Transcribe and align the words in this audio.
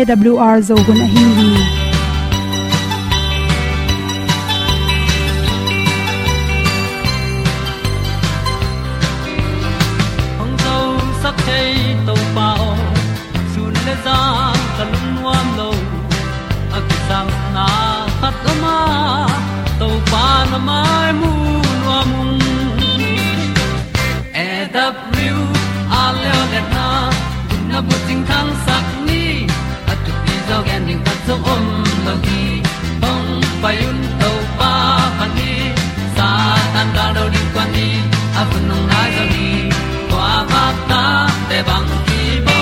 awr 0.00 0.60
zo 0.66 0.74
gun 0.86 1.00
a 1.04 1.06
hin 1.14 1.32
hi 1.38 1.48
hong 10.38 10.54
zo 10.64 10.76
sak 11.24 11.36
chei 11.48 11.74
to 12.06 12.14
pao 12.36 12.68
sun 13.54 13.74
le 13.88 13.94
za 14.06 14.16
ta 14.78 14.84
lun 14.92 15.04
nuam 15.16 15.52
lo 15.58 15.68
a 16.78 16.82
ki 16.88 16.98
sam 17.10 17.28
na 17.58 17.66
khat 18.22 18.48
o 18.54 18.56
ma 18.64 18.78
to 19.82 19.90
pa 20.14 20.24
na 20.54 20.62
mai 20.70 21.10
mu 21.20 21.34
nuam 21.82 22.10
e 24.46 24.48
da 24.78 24.86
a 26.00 26.04
le 26.22 26.64
na 26.74 26.88
gun 27.50 27.62
na 27.74 27.78
bu 27.90 27.96
tin 28.08 28.20
kan 28.32 28.48
sak 28.66 28.91
zo 31.32 31.38
om 31.54 31.64
lo 32.06 32.14
gi 32.24 32.42
hong 33.02 33.28
pai 33.62 33.76
un 33.88 33.98
to 34.20 34.30
pa 34.58 34.72
han 35.18 35.30
ni 35.36 35.52
sa 36.16 36.28
tan 36.74 36.88
da 36.96 37.06
do 37.16 37.24
di 37.34 37.42
kwan 37.52 37.68
ni 37.76 37.88
a 38.40 38.42
bu 38.50 38.58
nong 38.68 38.84
nai 38.92 39.10
za 39.16 39.24
ni 39.32 39.46
kwa 40.10 40.30
ba 40.50 40.64
ta 40.90 41.02
te 41.48 41.58
bang 41.68 41.90
ki 42.06 42.20
bo 42.46 42.58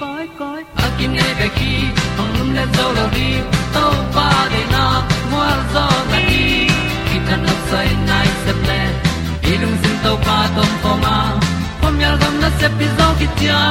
koi 0.00 0.26
koi 0.40 0.62
a 0.84 0.86
kim 0.98 1.10
nei 1.18 1.32
be 1.38 1.48
ki 1.58 1.72
hong 2.18 2.32
lum 2.38 2.48
le 2.56 2.64
zo 2.76 2.86
lo 2.96 3.04
di 3.16 3.28
to 3.74 3.84
pa 4.14 4.28
de 4.52 4.62
na 4.74 4.84
mo 5.30 5.44
zo 5.74 5.86
na 6.10 6.18
ni 6.28 6.44
ki 7.08 7.16
tan 7.26 7.40
no 7.46 7.54
sai 7.70 7.88
nai 8.08 8.28
se 8.42 8.52
ple 8.62 8.80
ilung 9.52 9.76
sin 9.82 9.96
to 10.04 10.12
pa 10.26 10.38
tom 10.56 10.70
ko 10.82 10.92
ma. 11.04 11.16
Pom 11.80 11.94
yal 12.04 12.16
gam 12.22 12.34
na 12.42 12.48
se 12.58 12.68
pi 12.78 12.86
zo 12.98 13.08
ki 13.18 13.26
ti 13.38 13.46
a 13.60 13.64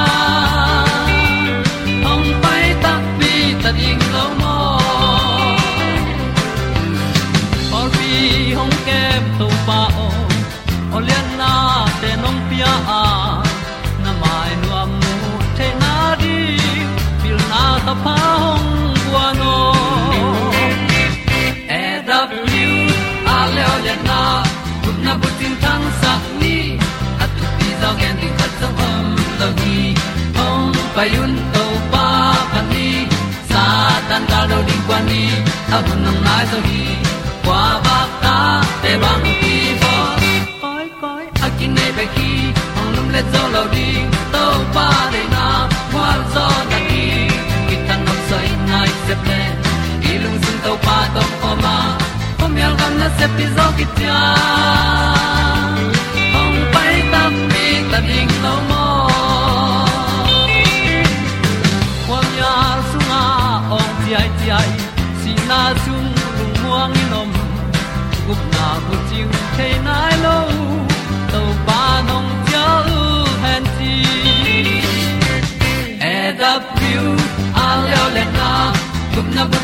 payun 30.96 31.32
to 31.54 31.64
pa 31.92 32.06
pa 32.52 32.60
ni 32.72 32.88
sa 33.50 33.64
tan 34.08 34.22
da 34.30 34.40
do 34.50 34.58
di 34.68 34.76
kwa 34.86 34.98
ni. 35.08 35.22
A 35.76 35.78
bu 35.86 35.94
nang 36.04 36.20
mai 36.26 36.44
zo 36.50 36.58
hi 36.68 36.82
kwa 37.44 37.62
ba 37.84 37.98
ta 38.22 38.36
te 38.82 38.92
bang 39.02 39.26
ki 39.40 39.56
bo 39.82 39.94
koi 40.62 40.86
koi 41.02 41.24
a 41.46 41.48
kin 41.58 41.70
nei 41.76 41.90
be 41.96 42.04
ki 42.16 42.30
hong 42.76 42.90
lum 42.96 43.08
le 43.14 43.22
zo 43.32 43.42
lo 43.54 43.62
di 43.74 43.88
to 44.34 44.44
pa 44.74 44.88
de 45.12 45.22
na. 45.34 45.44
Kwa 45.92 46.08
zo 46.34 46.46
na 46.70 46.78
ki 46.88 47.04
ki 47.68 47.76
tan 47.86 48.00
nok 48.06 48.20
sai 48.30 48.48
nai 48.70 48.90
se 49.04 49.14
ple 49.22 49.40
lung 50.24 50.38
sun 50.44 50.56
to 50.64 50.72
pa 50.86 50.98
to 51.14 51.22
pa 51.42 51.50
ma. 51.64 51.76
Pom 52.38 52.52
yal 52.62 52.74
gam 52.80 52.92
na 53.00 53.08
se 53.18 53.26
pi 53.36 53.44
zo 53.56 53.66
ki 53.78 53.86
ta 53.98 54.18
hong 56.34 56.58
pai 56.74 56.94
ta 57.12 57.22
mi 57.52 57.66
ta 57.90 57.98
ding 58.08 58.32
lo 58.44 58.54
mo 58.70 58.85
na 65.56 65.72
chung 65.84 66.08
lung 66.38 66.54
muang 66.62 66.92
ni 66.96 67.04
nom 67.12 67.30
gup 68.26 68.40
na 68.54 68.66
bu 68.84 68.94
chiu 69.08 69.26
the 69.56 69.68
nai 69.86 70.14
lo 70.24 70.38
to 71.32 71.40
pa 71.66 71.80
nong 72.08 72.28
pia 72.44 72.66
lu 72.88 73.02
han 73.44 73.64
ti 73.76 73.94
e 76.12 76.16
da 76.40 76.52
piu 76.76 77.04
a 77.64 77.66
leo 77.84 78.06
le 78.16 78.24
na 78.38 78.50
gup 79.14 79.28
na 79.36 79.42
bu 79.50 79.58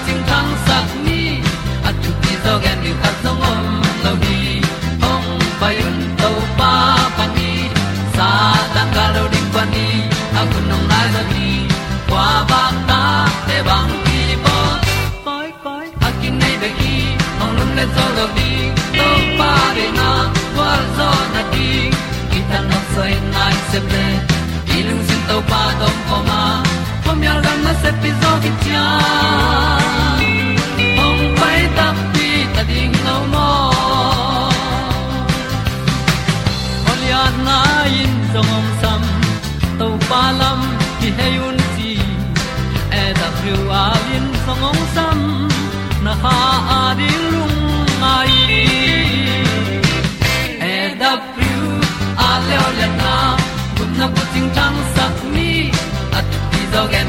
se 23.72 23.80
ple 23.80 24.06
ilung 24.78 25.02
sin 25.08 25.20
to 25.28 25.36
pa 25.50 25.62
tom 25.80 25.96
poma 26.08 26.24
ma. 26.28 26.40
Pom 27.04 27.22
yal 27.26 27.38
gam 27.44 27.58
na 27.66 27.72
se 27.82 27.90
pi 28.00 28.10
zo 28.20 28.32
ki 28.42 28.50
tia 28.62 28.84
hong 30.98 31.22
pai 31.38 31.60
ta 31.76 31.86
pi 32.12 32.26
ta 32.54 32.62
ding 32.70 32.96
lo 33.06 33.16
mo 33.32 33.48
Olian 36.90 37.34
na 37.48 37.58
in 38.02 38.14
song 38.32 38.52
om 38.58 38.68
sam 38.82 39.02
to 39.78 39.88
pa 40.08 40.22
lam 40.40 40.60
ki 41.00 41.08
hay 41.18 41.34
un 41.48 41.58
ti 41.74 41.92
e 43.02 43.04
da 43.20 43.28
thru 43.38 43.56
a 43.82 43.84
lin 44.06 44.26
song 44.44 44.64
om 44.70 44.80
sam 44.94 45.18
na 46.04 46.12
ha 46.22 46.38
a 46.78 46.82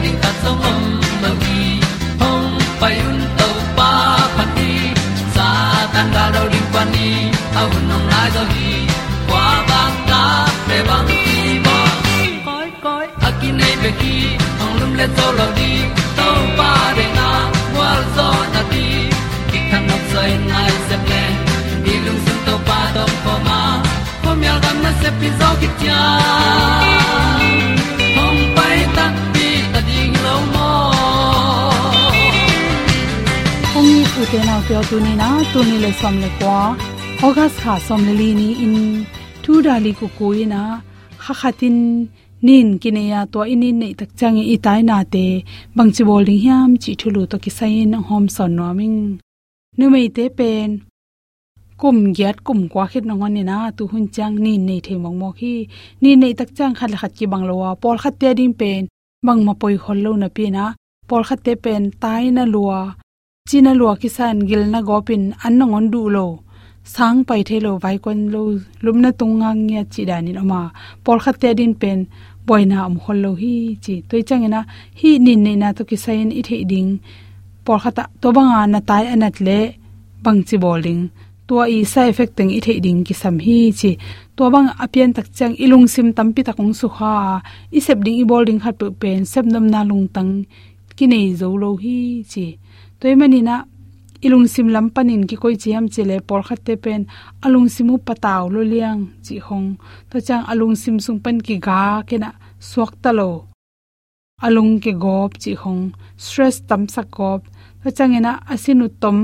zo 0.04 0.12
ta 0.24 0.32
song 0.44 0.62
om 0.72 0.82
ma 1.22 1.30
gi 1.42 1.60
hong 2.22 2.48
pai 2.82 2.96
un 3.10 3.20
to 3.40 3.48
pa 3.78 3.92
pa 4.36 4.44
đi 4.56 4.72
sa 5.36 5.48
tan 5.94 6.08
da 6.16 6.24
do 6.36 6.42
ri 6.54 6.62
đi 6.74 6.84
ni 6.94 7.10
au 7.62 7.70
nong 7.90 8.08
lai 8.12 8.30
do 8.36 8.44
gi 8.54 8.72
kwa 9.30 9.46
ba 9.70 9.82
ta 10.10 10.24
pe 10.68 10.78
bang 10.88 11.06
ti 11.10 11.60
ba 11.66 11.78
koi 12.48 12.70
koi 12.86 13.06
a 13.28 13.30
ki 13.40 13.50
nei 13.60 13.76
pe 13.84 13.92
ki 14.02 14.16
ong 14.64 14.76
lum 14.80 14.92
le 15.00 15.08
zo 15.18 15.28
lo 15.40 15.48
di 15.58 15.72
to 16.18 16.28
pa 16.58 16.72
de 16.98 17.06
na 17.18 17.30
wa 17.78 17.90
zo 18.16 18.28
na 18.54 18.62
ti. 18.72 18.86
Ki 19.52 19.60
kan 19.70 19.84
nok 19.90 20.04
sai 20.14 20.32
nai 20.50 20.72
se 20.88 20.96
ple 21.06 21.24
ni 21.86 21.94
lung 22.06 22.22
sun 22.26 22.40
to 22.46 22.56
pa 22.68 22.80
do 22.96 23.06
pa 23.26 23.34
ma. 23.48 23.62
Hôm 24.24 24.36
mi 24.40 24.48
al 24.54 24.60
gam 24.64 24.78
na 24.84 24.92
se 25.02 25.10
pi 25.20 25.28
zo 25.40 25.50
ki 25.62 25.70
ong 34.34 34.40
ni 34.40 34.42
u 34.42 34.42
te 34.42 34.48
na 34.50 34.56
pyo 34.68 34.80
tu 34.90 34.98
ni 35.06 35.14
na 35.22 35.30
tu 35.52 35.60
ni 35.70 35.78
le 35.84 35.92
som 36.02 36.16
le 36.24 36.30
kwa 36.40 36.60
august 37.26 37.58
kha 37.64 37.74
som 37.88 38.02
le 38.08 38.14
li 38.22 38.30
ni 38.40 38.50
in 38.66 38.76
thu 39.44 39.54
dali 39.66 39.92
ku 40.00 40.08
ko 40.18 40.28
ina 40.44 40.62
kha 41.24 41.34
khatin 41.42 41.78
nin 42.46 42.68
kineya 42.82 43.20
to 43.34 43.40
inin 43.54 43.76
nei 43.82 43.94
tak 44.00 44.12
chang 44.20 44.38
i 44.54 44.58
tai 44.66 44.82
na 44.90 44.98
te 45.14 45.26
bangchi 45.76 46.04
bol 46.10 46.24
ding 46.28 46.42
hiam 46.46 46.70
chi 46.84 46.92
thulu 47.02 47.22
to 47.32 47.38
ki 47.44 47.52
sain 47.60 47.94
hom 48.08 48.26
son 48.36 48.52
no 48.58 48.68
ming 48.80 49.00
nu 49.78 49.86
mei 49.94 50.08
te 50.16 50.26
pen 50.38 50.70
kum 51.82 51.98
gyat 52.18 52.38
kum 52.48 52.60
kwa 52.72 52.86
khit 52.92 53.04
no 53.10 53.14
ngani 53.22 53.44
na 53.50 53.58
tu 53.78 53.84
hun 53.92 54.06
chang 54.16 54.36
nin 54.46 54.62
nei 54.68 54.80
the 54.86 54.94
mong 55.04 55.18
mo 55.22 55.30
khi 55.40 55.54
ni 56.02 56.12
nei 56.22 56.34
tak 56.40 56.50
chang 56.58 56.74
khat 56.80 56.92
khat 57.02 57.12
ki 57.18 57.26
bang 57.32 57.46
lowa 57.50 57.70
pol 57.82 57.98
khat 58.04 58.16
te 58.22 58.30
ding 58.40 58.56
pen 58.60 58.82
bang 59.26 59.42
ma 59.48 59.54
poi 59.62 59.76
lo 60.06 60.12
na 60.22 60.28
pi 60.36 60.46
na 60.56 60.66
pol 61.10 61.24
khat 61.28 61.40
te 61.46 61.54
pen 61.64 61.84
tai 62.02 62.24
na 62.38 62.46
luwa 62.56 62.82
china 63.50 63.72
lua 63.80 63.94
ki 64.02 64.10
san 64.18 64.38
gil 64.50 64.64
na 64.74 64.80
gopin 64.88 65.24
an 65.46 65.54
na 65.60 65.66
ngon 65.72 65.86
du 65.94 66.02
lo. 66.16 66.26
Sang 66.94 67.18
pai 67.28 67.42
the 67.48 67.58
lo 67.66 67.72
vai 67.84 67.98
kon 68.04 68.20
lo 68.34 68.42
lumna 68.84 69.10
tunga 69.20 69.50
ngia 69.66 69.84
chi 69.94 70.02
danin 70.10 70.38
ama 70.44 70.62
por 71.04 71.18
khatte 71.24 71.50
din 71.60 71.74
pen, 71.82 72.00
boina 72.48 72.78
am 72.88 72.96
hol 73.04 73.18
lo 73.26 73.32
hi 73.42 73.54
chi. 73.84 73.96
Toi 74.10 74.22
changena 74.28 74.62
hi 75.00 75.10
nin 75.26 75.40
ne 75.46 75.54
na 75.62 75.68
to 75.78 75.84
ki 75.90 75.98
sain 76.06 76.30
i 76.40 76.42
the 76.48 76.58
ding. 76.72 76.92
Por 77.66 77.78
khata 77.84 78.04
to 78.22 78.28
banga 78.36 78.62
na 78.74 78.80
tai 78.90 79.04
anat 79.14 79.36
le 79.46 79.60
bang 80.24 80.42
chi 80.48 80.56
bowling 80.64 81.02
to 81.48 81.54
i 81.78 81.80
sa 81.94 82.02
effect 82.12 82.34
teng 82.38 82.52
i 82.58 82.60
the 82.66 82.74
ding 82.86 83.00
ki 83.08 83.14
sam 83.22 83.36
hi 83.46 83.58
chi. 83.80 83.92
To 84.38 84.44
bang 84.54 84.68
apian 84.84 85.12
tak 85.16 85.28
chang 85.38 85.54
ilung 85.64 85.88
sim 85.94 86.08
tampi 86.18 86.42
takong 86.48 86.74
su 86.80 86.88
kha. 86.96 87.14
I 87.78 87.80
sep 87.86 88.00
ding 88.06 88.18
i 88.24 88.26
bowling 88.32 88.60
khat 88.64 88.76
pe 88.80 88.88
pen, 89.02 89.20
sep 89.32 89.46
nam 89.54 89.66
na 89.74 89.80
lung 89.90 90.06
tang 90.16 90.32
ki 90.98 91.06
nei 91.12 91.26
zo 91.40 91.48
lo 91.64 91.70
hi 91.84 91.98
chi 92.32 92.46
toy 93.04 93.16
mani 93.20 93.40
ilung 94.26 94.48
sim 94.54 94.68
lam 94.76 94.88
panin 94.96 95.24
ki 95.30 95.36
koi 95.42 95.56
chiam 95.62 95.86
chile 95.94 96.18
por 96.28 96.42
khatte 96.48 96.74
pen 96.84 97.02
alung 97.46 97.68
simu 97.76 97.96
pataw 98.08 98.44
lo 98.54 98.62
liang 98.72 99.02
chi 99.26 99.36
hong 99.48 99.68
to 100.10 100.18
chang 100.28 100.44
alung 100.52 100.76
sim 100.82 100.96
sung 101.06 101.20
pan 101.24 101.38
ki 101.46 101.56
ga 101.68 101.82
kena 102.08 102.30
suak 102.70 102.92
ta 103.04 103.12
lo 103.20 103.30
alung 104.46 104.74
ke 104.84 104.92
gop 105.04 105.32
chi 105.42 105.52
hong 105.62 105.84
stress 106.24 106.56
tam 106.70 106.82
sak 106.94 107.08
gop 107.18 107.42
to 107.82 107.88
chang 107.98 108.14
changena 108.14 108.32
asinu 108.54 108.88
tom 109.02 109.18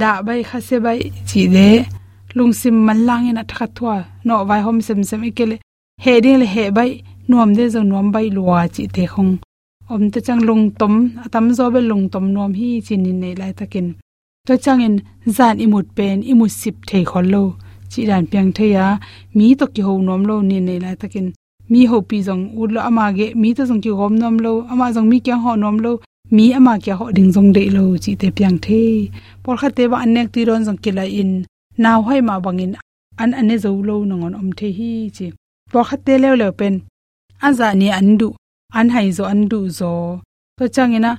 da 0.00 0.10
bai 0.26 0.40
khase 0.50 0.76
bai 0.84 0.98
chi 1.28 1.42
de 1.54 1.68
lung 2.36 2.52
sim 2.60 2.76
man 2.86 3.00
lang 3.08 3.24
ina 3.30 3.42
thakha 3.50 3.66
thwa 3.76 3.96
no 4.26 4.34
vai 4.48 4.60
hom 4.66 4.78
sem 4.86 5.00
sem 5.08 5.22
ikele, 5.28 5.56
he 6.04 6.12
ding 6.24 6.38
le 6.42 6.46
he 6.54 6.64
bai, 6.76 6.90
nuam 7.28 7.50
de 7.58 7.64
zo 7.74 7.80
nuam 7.90 8.06
bai 8.14 8.26
luwa 8.36 8.60
chi 8.74 8.84
te 8.94 9.04
hong 9.14 9.34
om 9.94 10.02
te 10.12 10.20
chang 10.26 10.42
lung 10.48 10.64
tom, 10.80 10.94
atam 11.24 11.46
zo 11.58 11.64
be 11.74 11.80
lung 11.90 12.04
tom 12.12 12.24
nom 12.34 12.52
hi 12.58 12.68
chin 12.86 13.06
in 13.10 13.18
nei 13.22 13.34
lai 13.40 13.52
takin 13.58 13.88
to 14.46 14.54
chang 14.64 14.80
in 14.86 14.94
zan 15.36 15.56
imut 15.64 15.86
pen 15.96 16.16
imut 16.30 16.52
sip 16.60 16.76
the 16.88 16.98
khol 17.10 17.26
lo. 17.34 17.44
Chi 17.90 18.00
dan 18.10 18.24
piang 18.30 18.50
the 18.56 18.66
ya, 18.76 18.86
mi 19.36 19.46
to 19.58 19.66
ki 19.74 19.82
ho 19.86 19.92
nom 20.08 20.22
lo 20.28 20.36
ni 20.48 20.56
nei 20.68 20.78
lai 20.84 20.94
takin 21.02 21.26
mi 21.70 21.80
ho 21.90 21.98
pi 22.08 22.18
jong 22.26 22.44
u 22.60 22.62
lo 22.74 22.80
ama 22.88 23.04
ge, 23.16 23.26
mi 23.40 23.48
to 23.56 23.62
jong 23.68 23.82
ki 23.84 23.90
gom 23.98 24.14
nom 24.22 24.36
lo, 24.44 24.52
ama 24.72 24.86
jong 24.94 25.08
mi 25.12 25.18
kya 25.26 25.36
ho 25.44 25.52
nom 25.62 25.76
lo, 25.84 25.92
mi 26.36 26.44
ama 26.58 26.74
kya 26.84 26.94
ho 26.98 27.04
ding 27.16 27.30
jong 27.34 27.50
de 27.56 27.62
lo, 27.76 27.84
chi 28.02 28.12
te 28.20 28.28
piang 28.36 28.58
the 28.66 28.80
por 29.42 29.56
kha 29.60 29.68
te 29.76 29.84
ba 29.90 29.96
anek 30.04 30.28
ti 30.34 30.40
ron 30.48 30.62
jong 30.66 30.80
kila 30.84 31.04
in 31.20 31.32
naw 31.82 31.98
hoi 32.06 32.20
ma 32.28 32.34
bangin 32.44 32.72
an 33.22 33.30
ane 33.40 33.56
zo 33.64 33.70
lo 33.88 33.94
nongon 34.08 34.34
om 34.40 34.48
the 34.58 34.68
hi 34.78 34.90
chi. 35.16 35.26
Por 35.72 35.84
kha 35.88 35.96
te 36.06 36.14
le 36.22 36.30
le 36.40 36.48
pen 36.58 36.74
aza 37.46 37.68
ni 37.80 37.88
andu 37.98 38.28
an 38.78 38.88
hai 38.94 39.08
zo 39.16 39.24
andu 39.32 39.60
zo. 39.78 39.92
To 40.58 40.64
changina 40.74 41.12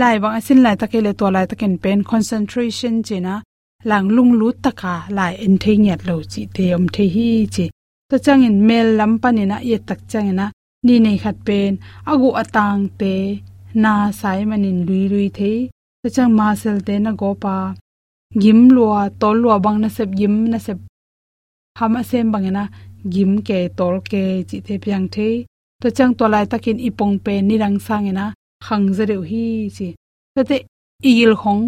lai 0.00 0.16
bang 0.22 0.34
asin 0.38 0.58
lai 0.64 0.76
takele 0.80 1.12
to 1.18 1.26
lai 1.34 1.44
taken 1.50 1.74
pen 1.82 1.98
concentration 2.10 2.94
chena 3.06 3.34
lang 3.90 4.06
lung 4.16 4.32
lu 4.40 4.48
taka 4.64 4.94
lai 5.16 5.32
en 5.44 5.54
the 5.62 5.72
nyat 5.84 6.00
lo 6.08 6.14
chi 6.32 6.42
te 6.54 6.64
om 6.76 6.84
the 6.94 7.04
hi 7.14 7.28
chi. 7.54 7.66
To 8.10 8.16
changin 8.24 8.56
mel 8.68 8.88
lam 8.98 9.12
panina 9.22 9.56
ye 9.70 9.76
tak 9.88 10.00
changina 10.10 10.46
ni 10.86 10.94
nei 11.04 11.18
khat 11.22 11.36
pen, 11.46 11.72
agu 12.10 12.28
atang 12.42 12.82
te, 13.00 13.14
na 13.82 13.92
sai 14.20 14.40
manin 14.50 14.78
lui 14.86 15.02
lui 15.12 15.28
the 15.38 15.52
to 16.02 16.08
chang 16.16 16.32
ma 16.38 16.46
sel 16.60 16.78
te 16.86 16.94
na 16.98 17.10
go 17.20 17.30
pa, 17.42 17.56
gim 18.42 18.60
lua, 18.74 19.00
tol 19.20 19.36
lua 19.42 19.56
bang 19.64 19.78
na 19.82 19.88
sep, 19.96 20.08
gim 20.18 20.34
na 20.52 20.58
sep 20.66 20.78
hama 21.78 22.00
sem 22.10 22.26
bangena 22.32 22.64
gim 23.12 23.32
ke, 23.46 23.58
tol 23.78 23.96
ke 24.10 24.24
chi 24.48 24.58
te 24.66 24.74
pyang 24.82 25.06
the 25.14 25.28
to 25.80 25.88
chang 25.96 26.14
to 26.18 26.24
lai 26.32 26.44
takin 26.52 26.78
ipong 26.88 27.16
pe 27.24 27.32
nirang 27.48 27.78
sangena 27.86 28.26
khang 28.66 28.86
zareu 28.96 29.22
hi 29.30 29.44
chi. 29.76 29.88
To 30.34 30.40
te 30.48 30.56
il 31.02 31.32
khong 31.40 31.62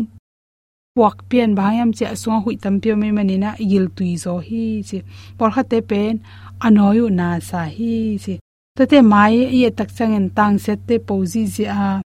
puak 0.94 1.17
pian 1.29 1.50
bhayam 1.59 1.91
che 1.97 2.05
asung 2.14 2.41
hui 2.44 2.56
tam 2.62 2.75
pyo 2.82 2.94
me 3.03 3.09
manina 3.17 3.50
igil 3.64 3.87
tui 3.97 4.12
zo 4.25 4.35
hi 4.47 4.64
chi. 4.88 4.99
Por 5.38 5.50
khate 5.55 5.79
pen, 5.91 6.14
anoyu 6.67 7.06
na 7.19 7.29
sa 7.49 7.62
hi 7.76 7.94
chi. 8.25 8.35
To 8.76 8.82
te 8.91 8.99
mai 9.12 9.35
ye 9.61 9.69
tak 9.79 9.88
chang 9.97 10.14
en 10.19 10.29
tang 10.37 10.56
set 10.64 10.79
te 10.88 10.97
pozi 11.06 11.43
ji 11.55 11.64
a 11.82 12.03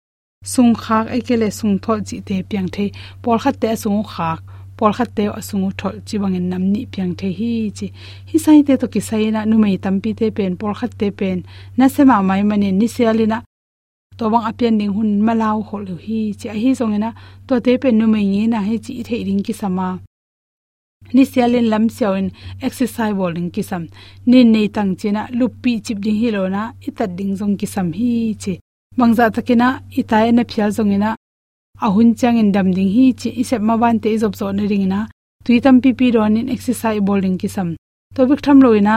sung 0.53 0.73
khak, 0.83 1.05
ekele 1.17 1.49
sung 1.59 1.75
tho 1.83 1.93
chi 2.07 2.17
te 2.27 2.35
piang 2.49 2.69
the. 2.75 2.85
Por 3.23 3.37
khate 3.43 3.69
sung 3.83 4.03
khak 4.13 4.41
pol 4.77 4.91
khat 4.97 5.09
te 5.17 5.23
asungu 5.39 5.69
thol 5.79 5.95
chi 6.07 6.15
bangin 6.21 6.47
namni 6.51 6.81
piang 6.91 7.13
the 7.19 7.27
hi 7.39 7.51
chi. 7.77 7.87
Hi 8.29 8.37
sai 8.45 8.61
te 8.67 8.73
to 8.81 8.87
ki 8.93 9.01
sai 9.09 9.29
na 9.35 9.41
nu 9.49 9.55
mei 9.63 9.77
tampi 9.83 10.11
te 10.19 10.25
pen 10.37 10.53
pol 10.59 10.73
khat 10.79 10.91
te 10.99 11.07
pen. 11.19 11.37
Na 11.77 11.85
sema 11.95 12.15
mai 12.29 12.41
mani 12.49 12.71
ni 12.71 12.87
sialina 12.95 13.37
to 14.17 14.29
bang 14.31 14.45
apian 14.49 14.75
ding 14.79 14.93
hun 14.95 15.11
malau 15.27 15.57
hol 15.69 15.85
hi 16.05 16.19
chi. 16.39 16.47
Hi 16.61 16.71
zongena 16.79 17.09
to 17.47 17.53
te 17.65 17.71
pen 17.81 17.97
nu 17.99 18.05
mei 18.13 18.25
ni 18.33 18.47
na 18.53 18.59
he 18.67 18.75
chi 18.85 18.93
the 19.07 19.15
ring 19.27 19.43
ki 19.47 19.53
sama 19.61 19.87
ni 21.13 21.23
sialin 21.31 21.67
lam 21.71 21.85
siawin 21.95 22.27
exercise 22.65 23.13
bowling 23.17 23.49
ki 23.55 23.63
sam 23.69 23.83
ni 24.29 24.39
nei 24.53 24.67
tang 24.75 24.91
china 24.99 25.21
lupi 25.39 25.73
chip 25.85 25.99
ding 26.05 26.17
hi 26.21 26.29
lo 26.35 26.41
na 26.55 26.61
itat 26.87 27.11
ding 27.17 27.33
jong 27.39 27.55
ki 27.59 27.67
sam 27.73 27.87
hi 27.99 28.11
chi. 28.43 28.53
Bangza 28.97 29.25
takina 29.35 29.67
itai 29.99 30.29
e 30.29 30.31
na 30.31 30.43
phial 30.49 30.71
zongina 30.77 31.09
ahun 31.81 32.15
chang 32.15 32.37
in 32.37 32.51
dam 32.51 32.67
ding 32.73 32.91
hi 32.95 33.05
chi 33.19 33.29
isep 33.41 33.61
ma 33.67 33.75
ban 33.81 33.99
te 34.03 34.17
job 34.21 34.33
zo 34.39 34.51
ne 34.51 34.65
ring 34.71 34.87
na 34.93 34.99
tui 35.45 35.59
tam 35.63 35.75
pi 35.83 35.91
pi 35.99 36.11
ron 36.15 36.37
in 36.39 36.49
exercise 36.49 37.01
bowling 37.07 37.37
ki 37.41 37.47
sam. 37.55 37.69
To 38.15 38.21
bik 38.29 38.41
tham 38.45 38.57
loina 38.65 38.95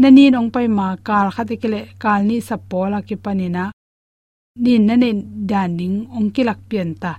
nani 0.00 0.24
nong 0.30 0.50
pai 0.54 0.66
ma 0.78 0.86
kal 1.06 1.26
khate 1.34 1.54
kele 1.62 1.80
kal 2.02 2.20
ni 2.28 2.36
sap 2.48 2.60
pola 2.70 2.98
ki 3.08 3.16
panina 3.24 3.64
din 4.64 4.82
na 4.86 4.94
ne 5.02 5.10
dan 5.50 5.70
ding 5.78 5.96
ong 6.16 6.28
ki 6.34 6.42
lak 6.48 6.60
pian 6.68 6.90
ta. 7.02 7.12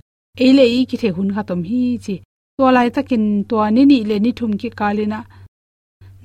Eile 0.44 0.66
i 0.78 0.86
ki 0.90 0.98
the 1.02 1.10
hun 1.16 1.30
khatom 1.36 1.62
hi 1.70 1.82
chi. 2.06 2.16
To 2.58 2.64
lai 2.76 2.90
takin 2.96 3.26
to 3.50 3.56
ni 3.76 3.82
ni 3.92 3.98
le 4.10 4.16
ni 4.24 4.32
thum 4.38 4.52
ki 4.62 4.70
kalina 4.80 5.20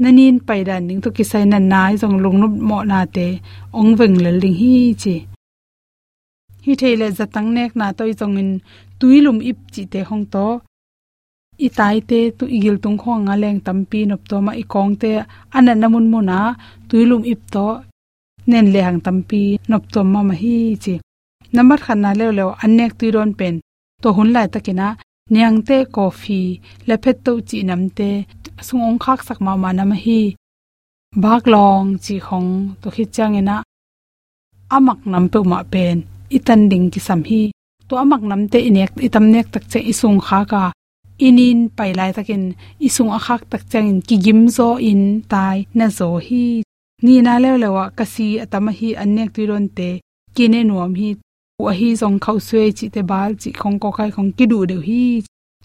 nanin 0.03 0.37
pai 0.47 0.61
dan 0.69 0.83
ding 0.89 1.01
to 1.05 1.11
ki 1.17 1.25
sai 1.31 1.45
na 1.45 1.59
nai 1.73 1.93
jong 2.01 2.17
lung 2.25 2.39
no 2.43 2.47
mo 2.69 2.79
na 2.91 2.99
te 3.17 3.27
ong 3.79 3.93
veng 3.99 4.17
lel 4.25 4.39
ding 4.45 4.57
hi 4.61 4.73
chi 5.03 5.17
hi 6.65 6.73
theile 6.81 7.07
zatang 7.19 7.49
nek 7.57 7.71
na 7.79 7.87
toi 7.99 8.13
chongin 8.19 8.51
tuilum 9.01 9.39
ip 9.51 9.59
chi 9.75 9.83
te 9.93 10.01
hong 10.09 10.25
to. 10.35 10.47
I 11.67 11.69
tai 11.79 11.97
te 12.09 12.21
tu 12.39 12.45
igil 12.57 12.77
tung 12.83 12.99
khong 13.03 13.23
nga 13.27 13.35
leng 13.43 13.61
tampi 13.67 14.01
nop 14.11 14.23
to 14.31 14.37
ma 14.47 14.53
i 14.63 14.65
kong 14.73 14.93
te 15.03 15.11
ana 15.57 15.73
namun 15.83 16.07
muna 16.13 16.39
tuilum 16.89 17.23
ip 17.33 17.41
to 17.55 17.67
nen 18.51 18.67
le 18.75 18.81
hang 18.87 19.01
tampi 19.07 19.43
nop 19.71 19.85
to 19.93 20.01
ma 20.13 20.21
ma 20.29 20.35
hi 20.43 20.57
chi. 20.85 20.95
Number 21.55 21.79
khan 21.85 21.99
na 22.05 22.11
le 22.19 22.27
le 22.39 22.45
anek 22.65 22.93
tu 22.99 23.07
ron 23.15 23.31
pen. 23.39 23.55
To 24.03 24.09
hun 24.17 24.31
lai 24.35 24.49
takina 24.55 24.89
nyang 25.35 25.59
te 25.69 25.77
coffee 25.95 26.51
le 26.89 26.95
phet 27.03 27.17
to 27.25 27.33
chi 27.49 27.59
nam 27.69 27.83
te 27.99 28.09
sung 28.67 28.83
ong 28.89 29.01
khak 29.05 29.21
sak 29.27 29.39
ma 29.47 29.53
ma 29.63 29.71
na 29.77 29.85
ma 29.91 29.97
hi. 30.05 30.21
Bak 31.23 31.43
long 31.55 31.87
chi 32.05 32.15
khong 32.27 32.51
to 32.81 32.89
khi 32.95 33.05
changena 33.15 33.57
amak 34.77 35.01
nam 35.13 35.25
pe 35.33 35.39
ma 35.53 35.61
pen 35.73 35.99
itan 36.37 36.61
ding 36.71 36.87
ki 36.93 37.01
sam 37.07 37.21
hi. 37.29 37.43
To 37.89 37.95
amak 38.03 38.23
nam 38.31 38.43
te 38.53 38.59
inek, 38.69 38.93
itam 39.07 39.25
nek 39.33 39.47
tak 39.53 39.65
che 39.71 39.81
isung 39.93 40.21
kha 40.27 40.41
ka. 40.53 40.63
Inin 41.27 41.59
pai 41.77 41.93
lai 41.99 42.11
takin 42.17 42.45
isung 42.87 43.11
akhak 43.19 43.43
tak 43.51 43.63
changin 43.71 43.99
ki 44.09 44.17
gim 44.25 44.41
zo 44.57 44.69
in 44.91 45.03
tai 45.33 45.59
na 45.79 45.87
zo 45.99 46.09
hi. 46.27 46.47
Ni 47.05 47.15
na 47.27 47.35
le 47.43 47.51
lewa 47.63 47.85
kasi 47.99 48.27
atama 48.45 48.73
hi 48.79 48.89
anek 49.03 49.31
tiron 49.35 49.67
te. 49.77 49.91
Kine 50.35 50.61
nuam 50.69 50.93
hi. 51.01 51.11
Wa 51.65 51.73
hi 51.79 51.89
zong 52.01 52.19
khau 52.25 52.39
swe 52.49 52.63
chi 52.79 52.87
te 52.95 53.01
bal 53.11 53.31
chi 53.41 53.51
khong 53.61 53.79
ko 53.83 53.89
khai 53.97 54.11
khong 54.15 54.31
ki 54.37 54.45
du 54.51 54.59
de 54.71 54.77
hi. 54.89 55.03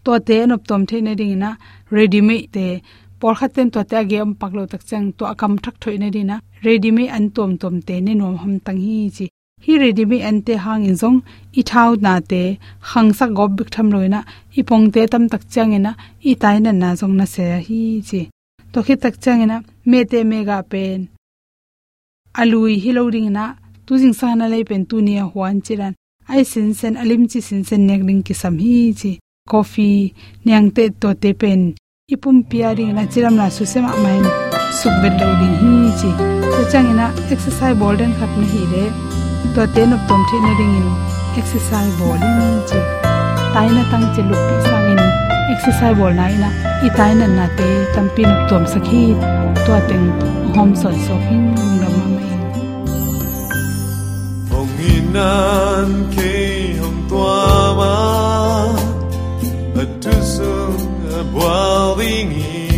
To 0.05 0.11
te 0.27 0.37
nop 0.49 0.61
tom 0.69 0.81
the 0.89 0.97
ne 1.01 1.13
ding 1.19 1.35
na 1.43 1.49
ready 1.95 2.21
me 2.27 2.37
te. 2.55 2.67
Por 3.19 3.33
khaten 3.39 3.67
to 3.73 3.79
ta 3.91 3.99
ge 4.11 4.19
paklo 4.41 4.63
tak 4.71 4.83
chang 4.89 5.07
to 5.17 5.23
akam 5.33 5.53
thak 5.63 5.75
thoi 5.81 5.97
ne 6.01 6.09
dina 6.15 6.35
ready 6.65 6.89
me 6.97 7.03
an 7.17 7.25
tom 7.35 7.51
tom 7.61 7.75
te 7.87 7.95
ne 8.05 8.13
nom 8.19 8.35
ham 8.41 8.53
tang 8.65 8.79
hi 8.85 8.97
chi 9.15 9.25
hi 9.65 9.73
redimi 9.81 10.17
ante 10.29 10.53
hang 10.65 10.83
in 10.89 10.95
zong, 11.01 11.19
i 11.59 11.61
thau 11.69 11.95
na 12.05 12.13
te, 12.31 12.41
hang 12.91 13.09
sa 13.17 13.25
gob 13.37 13.51
bik 13.57 13.69
tham 13.75 13.87
loina 13.93 14.19
i 14.59 14.61
pong 14.69 14.85
te 14.93 15.01
tam 15.11 15.23
tak 15.31 15.43
chang 15.53 15.73
ina, 15.77 15.91
i 16.29 16.35
tai 16.41 16.57
na 16.59 16.71
na 16.81 16.89
zong 16.99 17.15
na 17.19 17.25
se 17.25 17.45
hi 17.67 17.79
chi. 18.07 18.21
To 18.73 18.79
khi 18.85 18.95
tak 19.03 19.15
chang 19.23 19.41
ina, 19.45 19.57
me 19.89 19.99
te 20.11 20.19
me 20.29 20.43
ga 20.49 20.57
pen. 20.71 20.99
Alui 22.41 22.73
hi 22.83 22.91
lo 22.97 23.03
ring 23.15 23.31
na, 23.37 23.45
tu 23.85 23.97
jing 24.01 24.13
sa 24.19 24.27
na 24.35 24.45
le 24.53 24.59
pen 24.69 24.85
tu 24.89 25.01
nia 25.07 25.23
huan 25.31 25.57
chiran 25.65 25.93
ai 26.31 26.43
sin 26.51 26.69
sen 26.79 26.93
alim 27.01 27.23
chi 27.31 27.39
sin 27.47 27.61
sen 27.69 27.81
nek 27.87 28.01
ring 28.07 28.21
ki 28.27 28.33
sam 28.41 28.55
hi 28.63 28.77
chi. 28.99 29.11
Coffee 29.51 30.13
nyang 30.45 30.69
te 30.75 30.83
to 31.01 31.09
te 31.21 31.31
pen. 31.41 31.61
Ipum 32.13 32.37
piari 32.49 32.77
ring 32.77 32.93
na 32.97 33.03
chiram 33.11 33.35
na 33.39 33.49
su 33.55 33.63
sema 33.73 33.91
main 34.03 34.25
suk 34.79 34.95
bet 35.01 35.13
lo 35.21 35.29
ding 35.41 35.57
hi 35.61 35.73
chi. 35.99 36.11
To 36.53 36.61
chang 36.71 36.87
ina, 36.93 37.07
exercise 37.33 37.77
bolden 37.81 38.11
khat 38.17 38.31
na 38.39 38.45
hi 38.53 38.63
le 38.73 38.83
to 39.53 39.63
te 39.75 39.83
nop 39.91 40.01
tom 40.09 40.21
the 40.29 40.37
na 40.45 40.51
ring 40.59 40.75
in 40.79 40.87
exercise 41.39 41.93
bowling 41.99 42.57
chi 42.69 42.79
tai 43.53 43.67
na 43.75 43.83
tang 43.91 44.05
che 44.15 44.21
lup 44.29 44.41
pi 44.47 44.55
sang 44.67 44.87
in 44.91 45.01
exercise 45.53 45.95
bol 45.99 46.13
na 46.19 46.25
ina 46.35 46.49
i 46.87 46.89
tai 46.97 47.11
na 47.19 47.27
na 47.37 47.47
te 47.57 47.69
tam 47.95 48.07
pi 48.15 48.23
nop 48.29 48.41
tom 48.49 48.63
sakhi 48.73 49.03
to 49.65 49.79
teng 49.89 50.07
hom 50.55 50.75
son 50.81 50.95
so 51.07 51.15
hing 51.27 51.47
ram 51.81 51.95
ma 51.99 52.05
mai 52.15 52.29
hong 54.51 54.75
inan 54.93 55.97
ke 56.15 56.35
hong 56.83 57.01
tua 57.09 57.41
ma 57.79 57.93
atu 59.83 60.15
sung 60.35 60.79
bwa 61.33 61.57
wingi 61.99 62.55
katel 62.55 62.74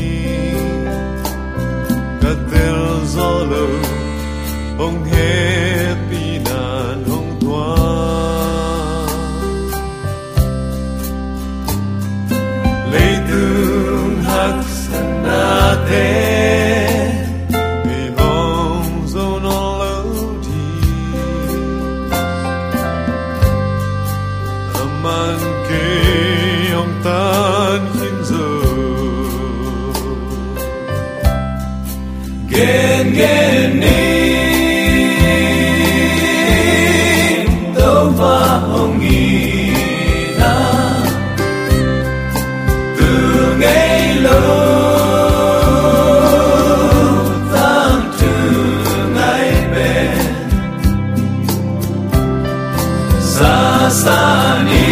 Rastani. 53.97 54.86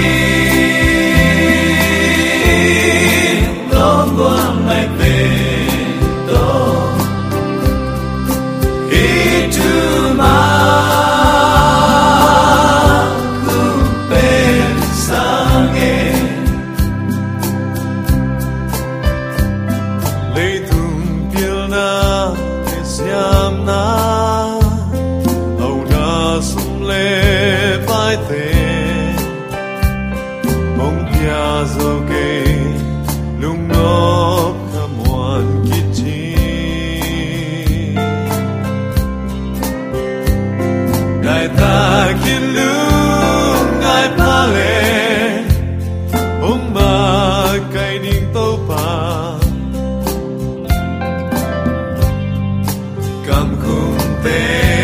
Kam 53.27 53.55
khung 53.63 53.97
tên 54.23 54.74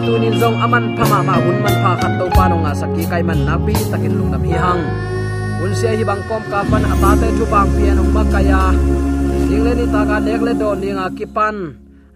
na 0.00 0.06
kiching 0.06 0.24
in 0.24 0.34
zong 0.40 0.56
aman 0.56 0.96
phama 0.96 1.20
ma 1.20 1.34
hun 1.44 1.60
man 1.62 1.76
pha 1.82 1.92
khat 2.00 2.12
to 2.18 2.26
pa 2.32 2.48
no 2.48 2.56
nga 2.64 2.72
saki 2.72 3.04
kai 3.10 3.22
man 3.22 3.44
na 3.44 3.54
pi 3.60 3.72
takin 3.92 4.16
lung 4.16 4.30
nam 4.32 4.44
hi 4.44 4.56
hang. 4.56 4.82
Un 5.60 5.72
sia 5.76 5.92
hi 5.92 6.04
bang 6.04 6.22
kom 6.28 6.42
ka 6.48 6.60
pan 6.70 6.84
ata 6.92 7.10
te 7.20 7.28
chu 7.36 7.44
bang 7.52 7.68
pi 7.76 7.82
anong 7.92 8.10
ma 8.16 8.22
kaya 8.32 8.62
ding 9.48 9.62
le 9.66 9.72
ni 9.76 9.86
ta 9.92 10.00
ga 10.08 10.16
nek 10.26 10.40
le 10.46 10.52
don 10.56 10.80
ding 10.80 10.96
a 11.04 11.06
ki 11.12 11.26
pan. 11.36 11.56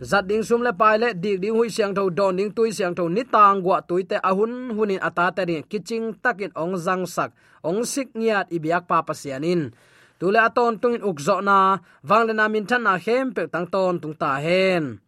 Zat 0.00 0.25
ding 0.29 0.43
sum 0.43 0.61
le 0.67 0.73
pai 0.81 0.97
le, 1.03 1.09
dik 1.23 1.37
ding 1.43 1.55
hui 1.57 1.69
siang 1.69 1.93
tho 1.97 2.03
don 2.19 2.37
ding 2.37 2.50
tui 2.57 2.71
siang 2.76 2.95
tho, 2.97 3.05
ni 3.09 3.23
tang 3.35 3.62
gwa 3.64 3.79
tui 3.88 4.03
te 4.11 4.17
ahun 4.31 4.53
hunin 4.76 5.00
ata 5.09 5.26
te 5.37 5.43
ni. 5.49 5.57
Kiching 5.71 6.07
takin 6.23 6.53
ong 6.62 6.75
zang 6.76 7.05
sak, 7.14 7.31
ong 7.69 7.81
sik 7.93 8.09
niat 8.19 8.47
ibiak 8.57 8.85
pa 8.91 9.00
pasianin 9.07 9.73
tule 10.19 10.41
aton 10.41 10.81
tungin 10.81 11.05
ukzo 11.05 11.37
na 11.49 11.79
wangle 12.09 12.33
na 12.33 12.49
min 12.49 12.64
than 12.69 12.83
na 12.87 12.95
hem 13.05 13.26
pe 13.37 13.43
tang 13.53 13.67
ton 13.73 14.00
tung 14.03 14.17
ta 14.17 14.41
hen 14.45 15.03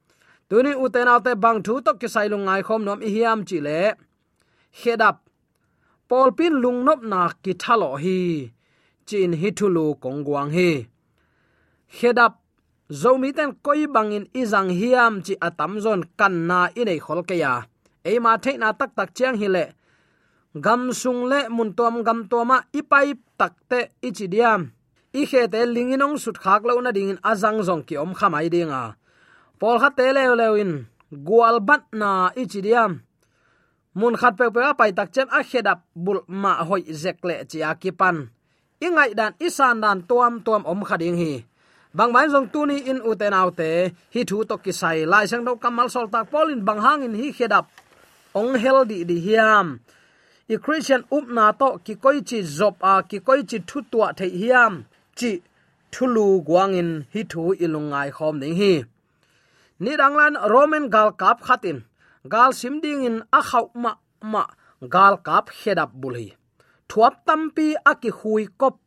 tuni 0.49 0.73
uten 0.85 1.09
alte 1.13 1.33
bang 1.43 1.59
thu 1.67 1.75
to 1.85 1.93
ki 2.01 2.09
sai 2.15 2.27
lung 2.33 2.45
ngai 2.47 2.63
khom 2.67 2.83
nom 2.87 3.01
i 3.07 3.11
hiam 3.15 3.39
chi 3.49 3.59
le. 3.67 3.81
Up 5.09 5.17
pol 6.09 6.29
pin 6.39 6.55
lung 6.63 6.81
nop 6.87 7.01
na 7.03 7.21
ki 7.43 7.53
thalo 7.63 7.91
hi. 8.03 8.19
Chin 9.07 9.33
hi 9.41 9.51
thulu 9.59 9.87
kong 10.03 10.21
guang 10.27 10.51
hi. 10.57 10.71
Hedap 11.97 12.33
zomi 13.01 13.31
ten 13.37 13.51
koi 13.65 13.87
bangin 13.95 14.27
izang 14.41 14.71
hiam 14.81 15.13
chi 15.27 15.35
atam 15.47 15.73
zon 15.85 16.01
kan 16.19 16.35
na 16.49 16.59
inei 16.81 17.01
khol 17.05 17.21
ke 17.29 17.37
ya. 17.43 17.55
Ei 18.05 18.19
ma 18.25 18.37
the 18.37 18.53
na 18.63 18.69
tak 18.79 18.91
tak 18.97 19.09
chiang 19.17 19.37
hi 19.41 19.49
le. 19.57 19.65
Gam 20.65 20.93
sung 20.93 21.23
le 21.31 21.49
mun 21.57 21.71
tom 21.79 21.95
gam 22.07 22.29
toma 22.31 22.57
ipai 22.79 23.09
takte 23.39 23.81
ichidiam 24.07 24.61
i 25.13 25.23
khe 25.31 25.43
te 25.53 25.61
linginong 25.75 26.17
sut 26.23 26.37
khak 26.43 26.63
lo 26.69 26.81
na 26.81 26.91
ding 26.97 27.19
azang 27.31 27.59
zong 27.69 27.83
ki 27.87 27.95
om 28.05 28.13
khamai 28.19 28.49
dinga 28.55 28.83
pol 29.61 29.77
khat 29.83 29.93
te 29.99 30.13
le 30.17 30.23
le 30.41 30.49
in. 30.63 30.73
Gwal 31.27 31.57
bat 31.69 31.83
na 32.01 32.11
ichidiam 32.43 32.93
mun 33.99 34.15
khat 34.21 34.35
pe 34.39 34.47
pe 34.55 34.61
pai 34.79 34.93
tak 34.99 35.09
chen 35.15 35.29
a 35.39 35.41
khedap 35.51 35.79
bul 36.05 36.19
ma 36.43 36.53
hoi 36.69 36.83
zekle 37.03 37.37
chia 37.51 37.71
ki 37.83 37.91
pan. 38.01 38.17
Ingai 38.87 39.11
dan 39.19 39.33
isan 39.47 39.81
dan, 39.81 39.99
tuam 40.09 40.35
tuam 40.45 40.63
om 40.73 40.81
khading 40.89 41.17
hi. 41.23 41.33
Bang 41.97 42.13
mai 42.13 42.29
jong 42.33 42.49
tu 42.53 42.61
ni 42.69 42.77
in 42.91 43.01
uten 43.11 43.33
autte 43.41 43.69
hi 44.15 44.21
thu 44.29 44.45
to 44.49 44.57
ki 44.65 44.73
sai. 44.81 44.99
Lai 45.13 45.25
sang 45.31 45.45
do 45.47 45.53
kamal 45.63 45.89
sol 45.95 46.07
tak 46.13 46.25
polin 46.31 46.61
bang 46.67 46.81
hang 46.85 47.03
in 47.07 47.15
hi 47.21 47.29
khedap 47.39 47.65
ong 48.39 48.55
healthy 48.63 48.99
di 49.09 49.17
hiam. 49.27 49.67
I 50.53 50.57
christian 50.65 51.03
up 51.17 51.27
na 51.37 51.45
to 51.61 51.69
ki 51.85 51.95
koi 52.03 52.21
chi 52.29 52.39
zop 52.59 52.77
a, 52.93 52.95
ki 53.11 53.19
koi 53.27 53.41
chi 53.51 53.59
thu 53.69 53.79
tua 53.91 54.09
thei 54.19 54.33
hiam. 54.41 54.73
Chi 55.19 55.31
thulu 55.93 56.27
guangin 56.49 56.91
hi 57.15 57.23
thu 57.31 57.43
ilungai 57.65 58.09
khom 58.17 58.35
ding 58.43 58.57
hi 58.61 58.73
ni 59.79 59.97
danglan 59.97 60.35
roman 60.51 60.91
gal 60.91 61.13
kap 61.13 61.41
khatin. 61.41 61.85
Gal 62.29 62.51
simding 62.53 63.05
in 63.05 63.17
a 63.33 63.41
khau 63.43 63.71
ma 63.75 63.93
ma 64.23 64.45
gal 64.89 65.17
kap 65.19 65.51
hedap 65.51 65.91
bulhi. 65.95 66.35
Thuap 66.89 67.25
tampi 67.27 67.75
aki 67.85 68.11
hui 68.19 68.47
kop. 68.61 68.79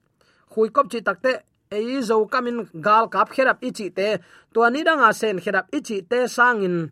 Hui 0.56 0.70
kop 0.70 0.90
chi 0.92 1.00
takte 1.02 1.32
ei 1.72 2.02
zo 2.02 2.26
kamin 2.26 2.68
gal 2.82 3.08
kap 3.08 3.30
kherap 3.30 3.62
ichi 3.62 3.90
te 3.90 4.18
to 4.54 4.70
ni 4.70 4.84
danga 4.84 5.14
sen 5.14 5.38
kherap 5.40 5.66
ichi 5.78 6.02
te 6.02 6.28
sangin. 6.28 6.92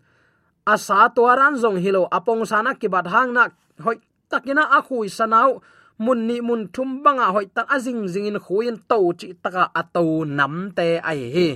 Asa 0.67 1.09
to 1.15 1.23
ran 1.39 1.55
zong 1.55 1.79
hilo 1.83 2.07
apong 2.11 2.45
sana 2.45 2.75
ki 2.75 2.87
bat 2.87 3.07
hang 3.07 3.33
na 3.33 3.47
hoi 3.85 3.97
takina 4.29 4.63
a 4.77 4.79
khui 4.87 5.07
sanau. 5.09 5.61
Mun 5.99 6.27
ni 6.27 6.37
mun 6.41 6.69
thum 6.73 7.01
banga 7.03 7.33
hoi 7.33 7.45
tak 7.55 7.67
azing 7.75 8.05
zingin 8.13 8.37
khuin 8.45 8.77
to 8.89 8.97
chi 9.19 9.33
taka 9.43 9.63
ato 9.73 10.23
nam 10.37 10.71
te 10.77 10.87
ai 11.09 11.21
hi 11.35 11.49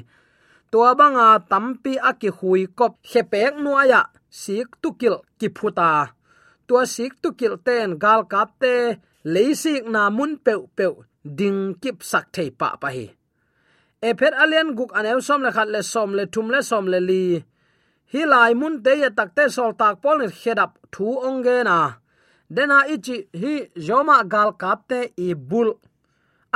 tua 0.71 0.89
banga 0.99 1.27
tampi 1.51 1.93
aki 2.09 2.29
hui 2.37 2.61
kop 2.77 2.93
khepek 3.09 3.53
nuaya. 3.63 4.01
Sik 4.41 4.69
tukil 4.81 5.15
ki 5.39 5.47
phuta 5.57 5.91
tua 6.67 6.83
sik 6.95 7.13
tukil 7.23 7.53
ten 7.65 7.89
gal 8.03 8.21
kap 8.31 8.49
te 8.61 8.75
leisik 9.33 9.83
na 9.93 10.01
mun 10.17 10.31
pe 10.45 10.53
pe 10.77 10.85
ding 11.37 11.59
kip 11.81 11.97
sak 12.11 12.25
thei 12.35 12.49
pa 12.59 12.69
pa 12.81 12.89
hi 12.95 13.07
e 14.07 14.09
phet 14.19 14.33
alien 14.43 14.69
guk 14.77 14.91
anew 14.97 15.19
som 15.27 15.41
le 15.45 15.51
khat 15.55 15.69
le 15.73 15.81
som 15.93 16.09
le 16.17 16.23
thum 16.33 16.47
le 16.53 16.59
som 16.69 16.85
le 16.93 16.99
li. 17.09 17.25
Hi 18.11 18.21
lai 18.33 18.53
mun 18.61 18.75
te 18.85 18.93
ya 19.01 19.09
tak 19.17 19.29
te 19.37 19.43
sol 19.55 19.71
tak 19.81 19.95
pol 20.03 20.17
ni 20.19 20.27
head 20.41 20.59
up 20.65 20.71
thu 20.93 21.07
ong 21.27 21.39
ge 21.45 21.57
na. 21.67 21.77
Dena 22.55 22.77
ichi 22.93 23.17
hi 23.41 23.53
joma 23.87 24.17
gal 24.33 24.49
kap 24.61 24.79
te 24.89 24.99
i 25.25 25.27
bul 25.49 25.69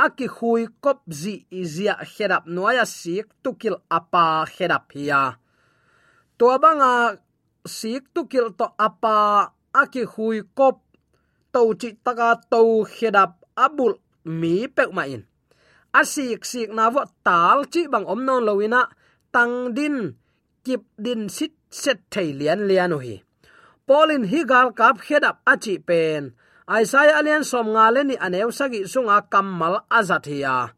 aki 0.04 0.26
khui 0.36 0.62
kop 0.84 1.00
zi 1.20 1.34
izia 1.60 1.94
khedap 2.12 2.44
noya 2.54 2.84
sik 3.00 3.26
tukil 3.42 3.76
apa 3.98 4.24
khedap 4.54 4.84
hiya 4.94 5.22
to 6.38 6.46
banga 6.62 6.92
sik 7.78 8.02
tukil 8.14 8.46
to 8.58 8.66
apa 8.86 9.16
aki 9.82 10.04
khui 10.12 10.38
kop 10.58 10.76
to 11.52 11.60
chi 11.80 11.90
taka 12.04 12.30
to 12.52 12.60
khedap 12.96 13.30
abul 13.56 13.92
mi 14.40 14.68
pek 14.76 14.90
ma 14.96 15.04
in. 15.14 15.22
Asik 16.00 16.44
sik 16.50 16.68
na 16.76 16.84
wa 16.94 17.04
tal 17.26 17.58
chi 17.72 17.82
bang 17.92 18.06
om 18.12 18.20
non 18.26 18.44
lowina 18.48 18.82
tang 19.34 19.72
din 19.76 19.96
kip 20.64 20.82
din 21.04 21.22
sit 21.36 21.54
set 21.80 21.98
thei 22.12 22.28
lian 22.38 22.60
lian 22.68 22.92
hi 23.04 23.16
polin 23.86 24.24
hi 24.30 24.40
gal 24.50 24.68
kap 24.78 24.96
khedap 25.06 25.36
achi 25.52 25.74
pen 25.88 26.22
aisaya 26.74 27.18
alian 27.18 27.46
som 27.46 27.72
nga 27.74 27.86
le 27.94 28.02
ni 28.04 28.16
aneu 28.26 28.50
sagi 28.50 28.84
sunga 28.84 29.26
kammal 29.32 29.86
azathia 29.90 30.76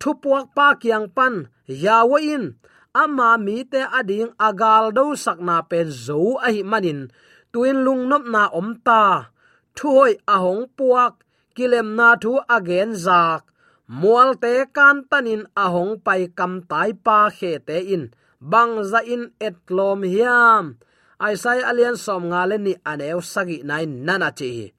thupuak 0.00 0.56
pa 0.56 0.80
kyang 0.80 1.12
pan 1.12 1.52
yawo 1.68 2.16
in. 2.16 2.56
Ama 2.90 3.38
mi 3.38 3.62
te 3.62 3.84
ading 3.86 4.34
agal 4.40 4.90
do 4.90 5.14
sakna 5.14 5.62
pen 5.70 5.92
zo 5.92 6.40
ahi 6.42 6.64
manin. 6.66 7.12
Tuin 7.52 7.86
lung 7.86 8.10
nop 8.10 8.24
na 8.26 8.50
om 8.50 8.80
ta. 8.82 9.30
Thuoi 9.76 10.18
ahong 10.26 10.66
puak, 10.74 11.22
kilem 11.54 11.94
na 11.94 12.18
thu 12.18 12.42
again 12.50 12.90
zak. 12.98 13.46
Mual 13.86 14.34
te 14.42 14.66
kan 14.74 15.06
tanin 15.10 15.46
ahong 15.54 16.02
pai 16.02 16.34
kam 16.38 16.66
tai 16.70 16.90
pa 17.04 17.30
khe 17.30 17.62
te 17.62 17.78
in. 17.94 18.10
Bang 18.42 18.82
za 18.90 19.00
in 19.06 19.30
etlom 19.38 20.02
hiam. 20.02 20.64
Aisai 21.20 21.60
alian 21.62 21.94
som 21.94 22.32
nga 22.32 22.42
le 22.50 22.56
ni 22.58 22.74
aneu 22.90 23.20
sagi 23.22 23.58
nai 23.68 23.84
nana 23.86 24.30
chi 24.38 24.72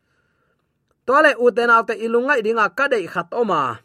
tole 1.08 1.32
uten 1.38 1.70
autte 1.70 1.94
ilungai 1.98 2.42
dinga 2.46 2.70
kadei 2.78 3.06
khat 3.08 3.30
oma. 3.34 3.82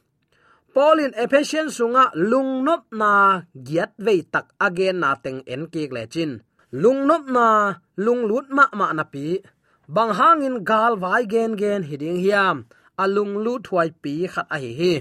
Paulin 0.77 1.17
Ephesians 1.17 1.81
sunga 1.81 2.13
lungnop 2.13 2.93
na 2.93 3.41
giat 3.57 3.97
vei 3.97 4.21
tak 4.29 4.53
again 4.61 5.01
na 5.01 5.17
teng 5.17 5.41
en 5.49 5.73
ki 5.73 5.89
le 5.89 6.05
chin. 6.13 6.45
Lungnop 6.73 7.25
na 7.33 7.47
lunglut 7.97 8.53
ma 8.53 8.69
ma 8.77 8.93
na 8.93 9.05
pi. 9.09 9.41
Bang 9.89 10.13
hangin 10.13 10.61
gal 10.69 11.01
vai 11.01 11.25
gen 11.25 11.57
gen 11.57 11.83
hiding 11.89 12.21
hiam. 12.21 12.69
Alung 13.01 13.41
lu 13.45 13.57
thuai 13.65 13.89
pi 14.03 14.29
khat 14.29 14.47
a 14.53 14.57
hi 14.61 14.73
hi. 14.81 14.95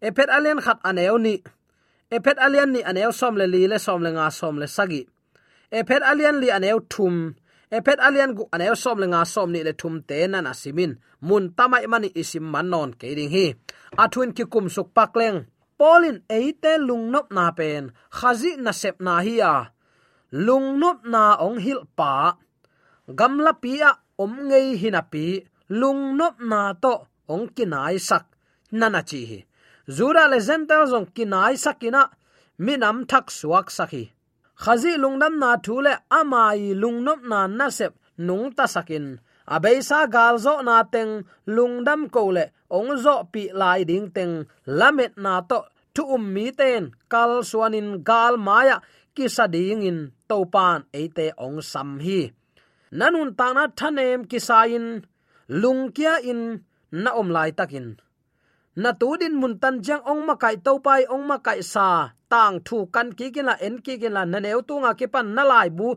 Ephet 0.00 0.32
alien 0.32 0.60
khat 0.64 0.80
aneu 0.88 1.20
ni. 1.20 1.44
Ephet 2.08 2.38
alien 2.40 2.72
ni 2.72 2.80
aneu 2.80 3.12
som 3.12 3.36
le 3.36 3.44
li 3.44 3.68
le 3.68 3.76
som 3.76 4.00
le 4.00 4.10
nga 4.16 4.32
som 4.32 4.56
le 4.56 4.66
sagi. 4.76 5.02
Ephet 5.68 6.00
alien 6.00 6.40
li 6.40 6.48
aneu 6.48 6.80
thum 6.92 7.36
epet 7.70 7.98
alien 8.06 8.34
gu 8.36 8.44
aneu 8.54 8.74
som 8.74 8.98
le 8.98 9.06
nga 9.12 9.24
som 9.24 9.48
ni 9.52 9.60
le 9.62 9.72
thum 9.80 10.02
te 10.08 10.26
na 10.26 10.40
na 10.40 10.52
simin 10.52 10.92
mun 11.20 11.44
tamai 11.56 11.86
mani 11.92 12.08
isim 12.20 12.46
man 12.52 12.68
non 12.72 12.90
ke 13.00 13.06
ding 13.18 13.32
hi 13.36 13.46
athun 14.02 14.30
ki 14.36 14.44
kum 14.52 14.66
suk 14.68 14.88
pak 14.96 15.12
leng. 15.20 15.38
Polin 15.78 16.18
eite 16.28 16.72
lungnop 16.80 17.28
na 17.36 17.52
pen. 17.58 17.92
Khazi 18.10 18.56
na 18.56 18.72
sep 18.72 18.96
na 19.00 19.20
hi 19.20 19.34
a. 19.40 19.54
Lungnop 20.32 21.04
na 21.04 21.36
ong 21.46 21.58
hil 21.64 21.84
pa. 21.98 22.36
Gamla 23.18 23.52
pia 23.62 23.90
om 24.18 24.32
ngei 24.48 24.76
hinapi 24.80 25.26
lungnop 25.80 26.36
na 26.50 26.72
to, 26.82 26.94
ong 27.28 27.46
kinai 27.56 27.98
sak 28.08 28.24
nana 28.72 29.02
chi 29.08 29.20
hi. 29.30 29.40
Zura 29.96 30.24
le 30.32 30.38
zentel 30.40 30.82
zong 30.92 31.08
kinai 31.14 31.54
sakina. 31.64 32.02
Minam 32.58 33.04
thak 33.10 33.26
suak 33.38 33.68
sakhi 33.76 34.15
khazi 34.62 34.92
lungnam 35.02 35.34
na 35.42 35.50
thule 35.64 35.92
amai 36.18 36.72
lungnop 36.82 37.20
na 37.30 37.40
nasep 37.58 37.92
nung 38.26 38.52
ta 38.56 38.66
sakin. 38.66 39.20
Abeisa 39.46 40.10
galzo 40.10 40.58
na 40.64 40.82
teng 40.82 41.22
lungdam 41.46 42.10
kole 42.10 42.44
le 42.70 43.14
pi 43.32 43.42
lai 43.60 43.84
ding 43.84 44.10
teng 44.16 44.34
lamet 44.66 45.12
na 45.16 45.40
to 45.40 45.58
tu 45.94 46.02
um 46.02 46.24
mi 46.34 46.50
ten. 46.50 46.90
Kal 47.12 47.44
suanin 47.50 48.02
gal 48.02 48.34
maya 48.36 48.76
ki 49.14 49.28
sa 49.28 49.46
ding 49.46 49.82
in 49.82 49.98
topan 50.28 50.82
ate 51.00 51.26
ong 51.38 51.62
sam 51.62 52.00
hi. 52.04 52.32
Nanun 52.98 53.36
ta 53.38 53.52
na 53.52 53.64
thanem 53.78 54.26
kisain 54.30 54.42
sa 54.42 54.60
in 54.76 54.86
lungkia 55.62 56.14
in 56.30 56.64
na 56.90 57.10
om 57.20 57.28
lai 57.30 57.50
takin. 57.58 57.88
Na 58.82 58.90
tu 59.00 59.16
din 59.20 59.38
mun 59.40 59.58
tan 59.62 59.76
jang 59.86 60.02
ong 60.10 60.26
makai 60.26 60.56
topai 60.58 61.06
pai 61.06 61.10
ong 61.14 61.24
makai 61.30 61.62
sa 61.62 62.15
tang 62.32 62.56
thu 62.66 62.78
kan 62.94 63.08
ki 63.18 63.26
kin 63.34 63.46
la, 63.48 63.54
en 63.66 63.76
ki 63.84 63.94
kin 64.00 64.12
la, 64.16 64.22
na 64.32 64.38
neu 64.44 64.60
tu 64.68 64.74
nga 64.82 64.92
ki 64.98 65.06
pan 65.14 65.26
na 65.36 65.42
lai 65.52 65.68
bu, 65.78 65.88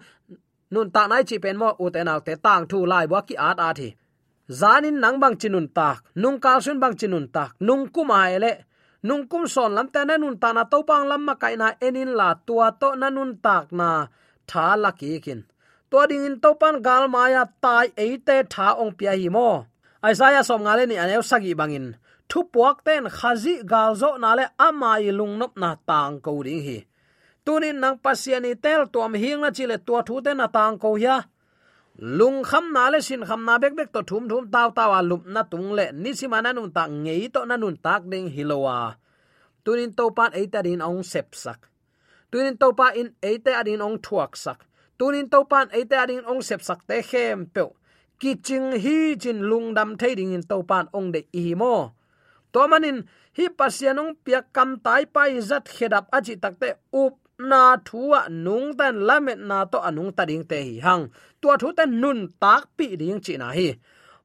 nun 0.73 0.87
ta 0.95 1.01
nai 1.11 1.23
chi 1.29 1.37
pen 1.43 1.57
mo, 1.61 1.69
u 1.83 1.85
te 1.93 2.01
nau 2.03 2.19
te 2.27 2.33
tang 2.45 2.63
thu 2.69 2.79
lai 2.91 3.05
bu 3.11 3.17
ki 3.27 3.35
at 3.49 3.59
at 3.69 3.77
hi. 3.81 3.89
Zanin 4.59 4.97
nang 5.03 5.17
bang 5.21 5.35
chinun 5.41 5.67
tak, 5.77 5.97
nung 6.21 6.39
kal 6.43 6.59
sun 6.65 6.79
bang 6.83 6.95
chinun 6.99 7.25
tak, 7.35 7.49
nung 7.67 7.83
kum 7.95 8.09
ai 8.21 8.37
le, 8.43 8.51
nung 9.07 9.23
kum 9.31 9.43
son 9.53 9.71
lam 9.77 9.87
ta 9.93 10.01
na 10.09 10.15
nun 10.17 10.35
ta 10.41 10.49
na 10.53 10.63
to 10.71 10.77
pang 10.89 11.05
lam 11.09 11.21
ma 11.27 11.33
kai 11.41 11.55
na, 11.61 11.67
enin 11.87 12.11
la 12.19 12.29
tua 12.47 12.67
to 12.81 12.89
na 13.01 13.07
nun 13.15 13.31
tak 13.45 13.65
na, 13.79 13.89
tha 14.49 14.65
la 14.83 14.91
ki 14.99 15.19
kin. 15.25 15.41
To 15.91 16.05
ding 16.09 16.25
in 16.25 16.35
to 16.43 16.53
pan 16.61 16.75
gal 16.85 17.03
maya 17.13 17.43
tai 17.63 17.87
e 18.05 18.07
te 18.27 18.37
tha 18.53 18.67
ong 18.81 18.93
pia 18.97 19.13
hi 19.21 19.29
mo. 19.35 19.49
Isaiah 20.11 20.43
som 20.49 20.61
ngale 20.63 20.83
ni 20.87 20.95
aneu 21.03 21.21
sagi 21.29 21.53
bangin 21.59 21.87
thu 22.29 22.39
puak 22.53 22.77
ten 22.85 23.03
khazi 23.17 23.53
galzo 23.71 24.09
na 24.23 24.29
le 24.39 24.45
amai 24.67 25.05
lungnop 25.19 25.53
na 25.61 25.69
tang 25.89 26.15
ko 26.25 26.31
ding 26.47 26.63
hi. 26.67 26.77
Tunin 27.45 27.77
nang 27.83 27.97
pasiani 28.03 28.51
tel 28.63 28.81
tuam 28.93 29.13
hing 29.21 29.41
na 29.43 29.49
chile 29.57 29.77
tua 29.85 30.01
thu 30.07 30.15
te 30.25 30.31
na 30.33 30.47
tang 30.47 30.75
ko 30.83 30.89
ya 31.05 31.17
lung 32.17 32.39
kham 32.49 32.65
na 32.75 32.83
le 32.91 32.99
sin 33.07 33.21
kham 33.29 33.41
na 33.47 33.53
bek 33.61 33.73
bek 33.77 33.89
to 33.95 34.01
thum 34.09 34.23
thum 34.29 34.43
taw 34.53 34.69
taw 34.77 34.91
lup 35.09 35.23
na 35.33 35.41
tung 35.51 35.69
le 35.77 35.85
ni 36.03 36.11
si 36.19 36.25
mana 36.33 36.49
nun 36.53 36.69
ta 36.75 36.83
ngei 37.03 37.23
to 37.33 37.41
na 37.49 37.55
nun 37.61 37.75
tak 37.85 38.01
ding 38.11 38.27
hilowa 38.35 38.77
tunin 39.69 39.93
to 39.93 40.09
pan 40.17 40.33
eita 40.33 40.65
din 40.65 40.81
ong 40.81 41.05
sep 41.05 41.37
sak. 41.37 41.69
Tunin 42.33 42.57
to 42.57 42.73
pa 42.73 42.89
in 42.97 43.13
eita 43.21 43.61
adin 43.61 43.85
ong 43.85 44.01
thuak 44.01 44.33
sak. 44.33 44.65
Tunin 44.97 45.29
to 45.29 45.45
pan 45.45 45.69
eita 45.69 46.09
adin 46.09 46.25
ong 46.25 46.41
sep 46.41 46.61
sak 46.65 46.89
te 46.89 47.05
khem 47.05 47.45
pe. 47.53 47.69
Kiching 48.17 48.81
hi 48.81 49.13
chin 49.21 49.45
lungdam 49.45 49.93
thading 49.93 50.33
in 50.33 50.41
to 50.41 50.65
pan 50.65 50.89
ong 50.89 51.13
de 51.13 51.21
i 51.33 51.53
mo 51.53 51.93
to 52.53 52.61
manin 52.71 52.97
hi 53.37 53.45
pasianong 53.57 54.13
pia 54.23 54.39
kam 54.55 54.69
tai 54.85 55.03
pai 55.15 55.31
zat 55.49 55.65
khedap 55.75 56.05
aji 56.17 56.35
takte 56.43 56.69
up 57.03 57.13
na 57.39 57.79
thuwa 57.87 58.27
nung 58.45 58.75
tan 58.77 58.95
lamet 59.07 59.39
na 59.49 59.63
to 59.71 59.79
anung 59.79 60.11
ta 60.17 60.23
ding 60.29 60.43
te 60.49 60.57
hi 60.67 60.75
hang. 60.85 61.03
Tua 61.41 61.55
thu 61.61 61.71
tan 61.77 61.91
nun 62.01 62.19
tak 62.43 62.63
pi 62.77 62.87
ding 63.01 63.19
chi 63.25 63.33
na 63.41 63.49
hi. 63.57 63.69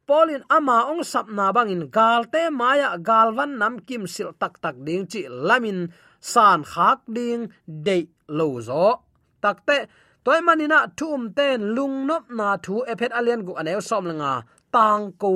Polin 0.06 0.42
ama 0.56 0.78
ong 0.92 1.04
sap 1.10 1.26
na 1.36 1.46
bangin 1.56 1.84
gal 1.96 2.22
te 2.32 2.42
maya 2.50 2.90
galwan 3.08 3.52
nam 3.60 3.74
kim 3.86 4.04
sil 4.14 4.30
tak 4.40 4.54
tak 4.62 4.76
ding 4.86 5.04
chi 5.12 5.22
lamin 5.48 5.78
san 6.32 6.60
khak 6.72 6.98
ding 7.16 7.42
de 7.86 7.98
lo 8.28 8.48
zo. 8.68 8.86
Takte, 9.42 9.78
toy 10.24 10.40
manina 10.46 10.78
thum 10.98 11.22
ten 11.36 11.60
lung 11.76 11.96
nop 12.08 12.24
na 12.38 12.48
thu 12.64 12.74
ephet 12.92 13.12
alian 13.18 13.40
gu 13.46 13.52
anew 13.60 13.80
som 13.88 14.04
langa 14.10 14.32
tang 14.74 15.12
ko 15.22 15.32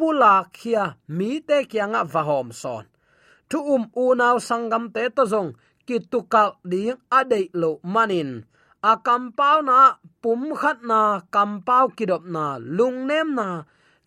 pula 0.00 0.34
khia 0.56 0.84
mi 1.16 1.30
te 1.48 1.56
kyanga 1.70 2.02
va 2.12 2.22
hom 2.28 2.48
son. 2.60 2.84
Thu 3.50 3.58
um 3.74 3.84
u 4.02 4.04
naw 4.20 4.36
sangam 4.48 4.84
te 4.94 5.02
to 5.16 5.24
zong, 5.32 5.50
ki 5.86 5.96
tukal 6.10 6.50
ding 6.70 6.96
adei 7.18 7.46
lo 7.60 7.70
manin. 7.94 8.30
A 8.90 8.92
kampau 9.06 9.58
na, 9.68 9.78
pum 10.22 10.42
khat 10.60 10.78
na 10.90 11.00
kampau 11.34 11.86
kidop 11.96 12.24
na 12.34 12.44
lungnem 12.76 13.28
na. 13.38 13.48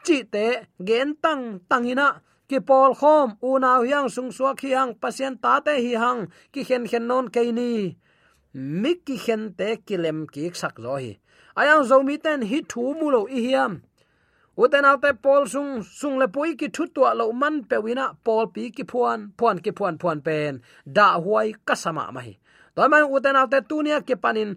Chi 0.06 0.18
te 0.34 0.48
gen 0.88 1.10
tang 1.24 1.44
tangina 1.70 2.08
ki 2.50 2.60
pol 2.68 2.92
khom 3.00 3.30
u 3.48 3.52
naw 3.64 3.82
yang 3.92 4.10
sung 4.16 4.32
suwa 4.36 4.52
khi 4.60 4.70
hang, 4.78 4.92
pasien 5.02 5.34
ta 5.44 5.54
te 5.66 5.74
hi 5.86 5.94
hang, 6.04 6.22
ki 6.54 6.62
khen 6.68 6.84
khen 6.90 7.06
non 7.10 7.26
ke 7.34 7.42
ni. 7.60 7.72
Mi 8.82 8.92
ki 9.06 9.16
khen 9.26 9.44
te 9.60 9.70
kilem 9.88 10.20
ki 10.34 10.44
sak 10.62 10.76
zo 10.84 10.96
hi. 11.04 11.12
Ayang 11.60 11.84
zo 11.90 11.98
mi 12.08 12.16
ten 12.26 12.42
hi 12.50 12.60
thu 12.72 12.84
mu 13.00 13.08
lo 13.16 13.22
i 13.38 13.40
hiam 13.46 13.74
uten 14.58 14.86
alte 14.86 15.12
pol 15.24 15.48
sung 15.54 15.82
sung 15.84 16.16
le 16.22 16.28
pui 16.28 16.56
ki 16.60 16.68
thu 16.76 16.84
tua 16.96 17.12
lo 17.20 17.32
man 17.32 17.56
pe 17.70 17.78
wina 17.86 18.06
pol 18.26 18.46
pi 18.54 18.70
ki 18.76 18.84
phuan 18.92 19.20
phuan 19.38 19.58
ki 19.64 19.72
phuan 19.78 19.98
phuan 20.02 20.20
pen 20.26 20.62
da 20.86 21.08
huai 21.24 21.50
kasama 21.68 22.06
mai 22.16 22.32
toy 22.76 22.88
man 22.88 23.04
uten 23.16 23.36
alte 23.42 23.60
tunia 23.70 23.98
ke 24.08 24.16
panin, 24.24 24.52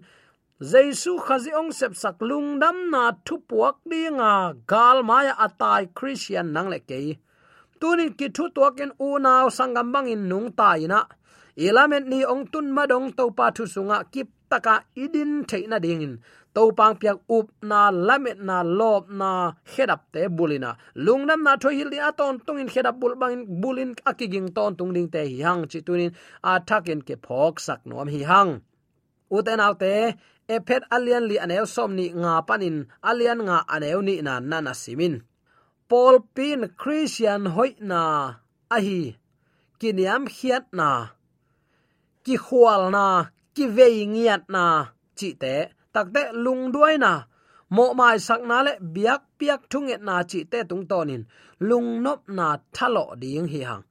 jesu 0.71 1.11
khazi 1.25 1.51
ong 1.59 1.71
sep 1.79 1.93
sak 2.01 2.17
lung 2.29 2.59
dam 2.61 2.77
na 2.91 3.03
thu 3.25 3.35
puak 3.49 3.75
dinga, 3.89 4.33
gal 4.71 4.97
maya 5.09 5.33
atai 5.45 5.83
christian 5.97 6.47
nang 6.53 6.69
le 6.73 6.79
ke 6.89 6.99
tunin 7.79 8.13
ki 8.17 8.27
thu 8.35 8.49
tua 8.55 8.69
ken 8.77 8.91
u 9.07 9.09
naw 9.25 9.45
sangam 9.57 9.87
bang 9.93 10.07
in 10.13 10.23
nung 10.29 10.49
tai 10.59 10.87
na. 10.93 11.01
Ilamen 11.65 12.03
ni 12.11 12.19
ong 12.33 12.45
tun 12.51 12.67
madong 12.75 13.07
to 13.17 13.23
pa 13.37 13.49
thu 13.55 13.63
sunga 13.73 13.97
kip 14.13 14.29
taka 14.49 14.75
idin 15.03 15.31
theina 15.49 15.77
dingin 15.85 16.13
to 16.57 16.73
pang 16.73 16.95
piak 16.97 17.21
up 17.29 17.47
na 17.61 17.93
lamet 18.07 18.41
na 18.41 18.65
lop 18.65 19.03
na 19.19 19.53
hedap 19.73 20.01
te 20.13 20.21
bulina. 20.37 20.71
Lungnam 21.05 21.41
na 21.45 21.53
tho 21.61 21.69
hil 21.69 21.89
dia 21.93 22.09
ton 22.17 22.41
tungin 22.45 22.69
hedap 22.73 22.95
bul 23.01 23.13
bang 23.21 23.45
bulin 23.61 23.91
akiging 24.09 24.49
ton 24.55 24.73
tung 24.77 24.91
ding 24.95 25.09
te 25.13 25.21
hi 25.29 25.37
hang 25.45 25.61
chi 25.71 25.79
tunin 25.85 26.11
a 26.49 26.53
thakin 26.67 27.01
ke 27.07 27.15
phok 27.25 27.61
sak 27.65 27.85
nom 27.85 28.09
hi 28.13 28.21
hang. 28.31 28.51
Uten 29.35 29.61
autte 29.65 29.93
ephet 30.55 30.83
alian 30.95 31.29
li 31.29 31.37
aneu 31.45 31.65
som 31.75 31.91
ni 31.99 32.07
nga 32.21 32.33
panin, 32.47 32.77
alian 33.09 33.39
nga 33.47 33.57
aneu 33.75 34.01
ni 34.07 34.15
na 34.27 34.33
nana 34.49 34.73
simin. 34.81 35.15
Paul 35.89 36.15
pin 36.35 36.61
christian 36.81 37.41
hoi 37.55 37.71
na, 37.89 38.01
ahi 38.75 39.01
kiniam 39.79 40.23
khiat 40.35 40.65
na, 40.79 40.89
ki 42.25 42.35
khwal 42.45 42.83
na, 42.95 43.05
ki 43.55 43.65
veingiat 43.77 44.43
na, 44.55 44.65
chi 45.17 45.29
te 45.41 45.55
takte 45.97 46.23
lung 46.43 46.63
duai 46.73 46.95
na. 47.03 47.13
Mo 47.75 47.85
mai 47.99 48.17
sak 48.27 48.41
na 48.49 48.57
le 48.67 48.73
biak 48.95 49.21
piak 49.39 49.61
thunget 49.71 50.01
na 50.07 50.15
chi 50.29 50.39
te 50.51 50.59
tung 50.69 50.85
tonin 50.89 51.23
lung 51.69 51.89
nop 52.03 52.19
na 52.37 52.47
thalo 52.75 53.05
ding 53.21 53.47
hi 53.53 53.61
hang. 53.69 53.83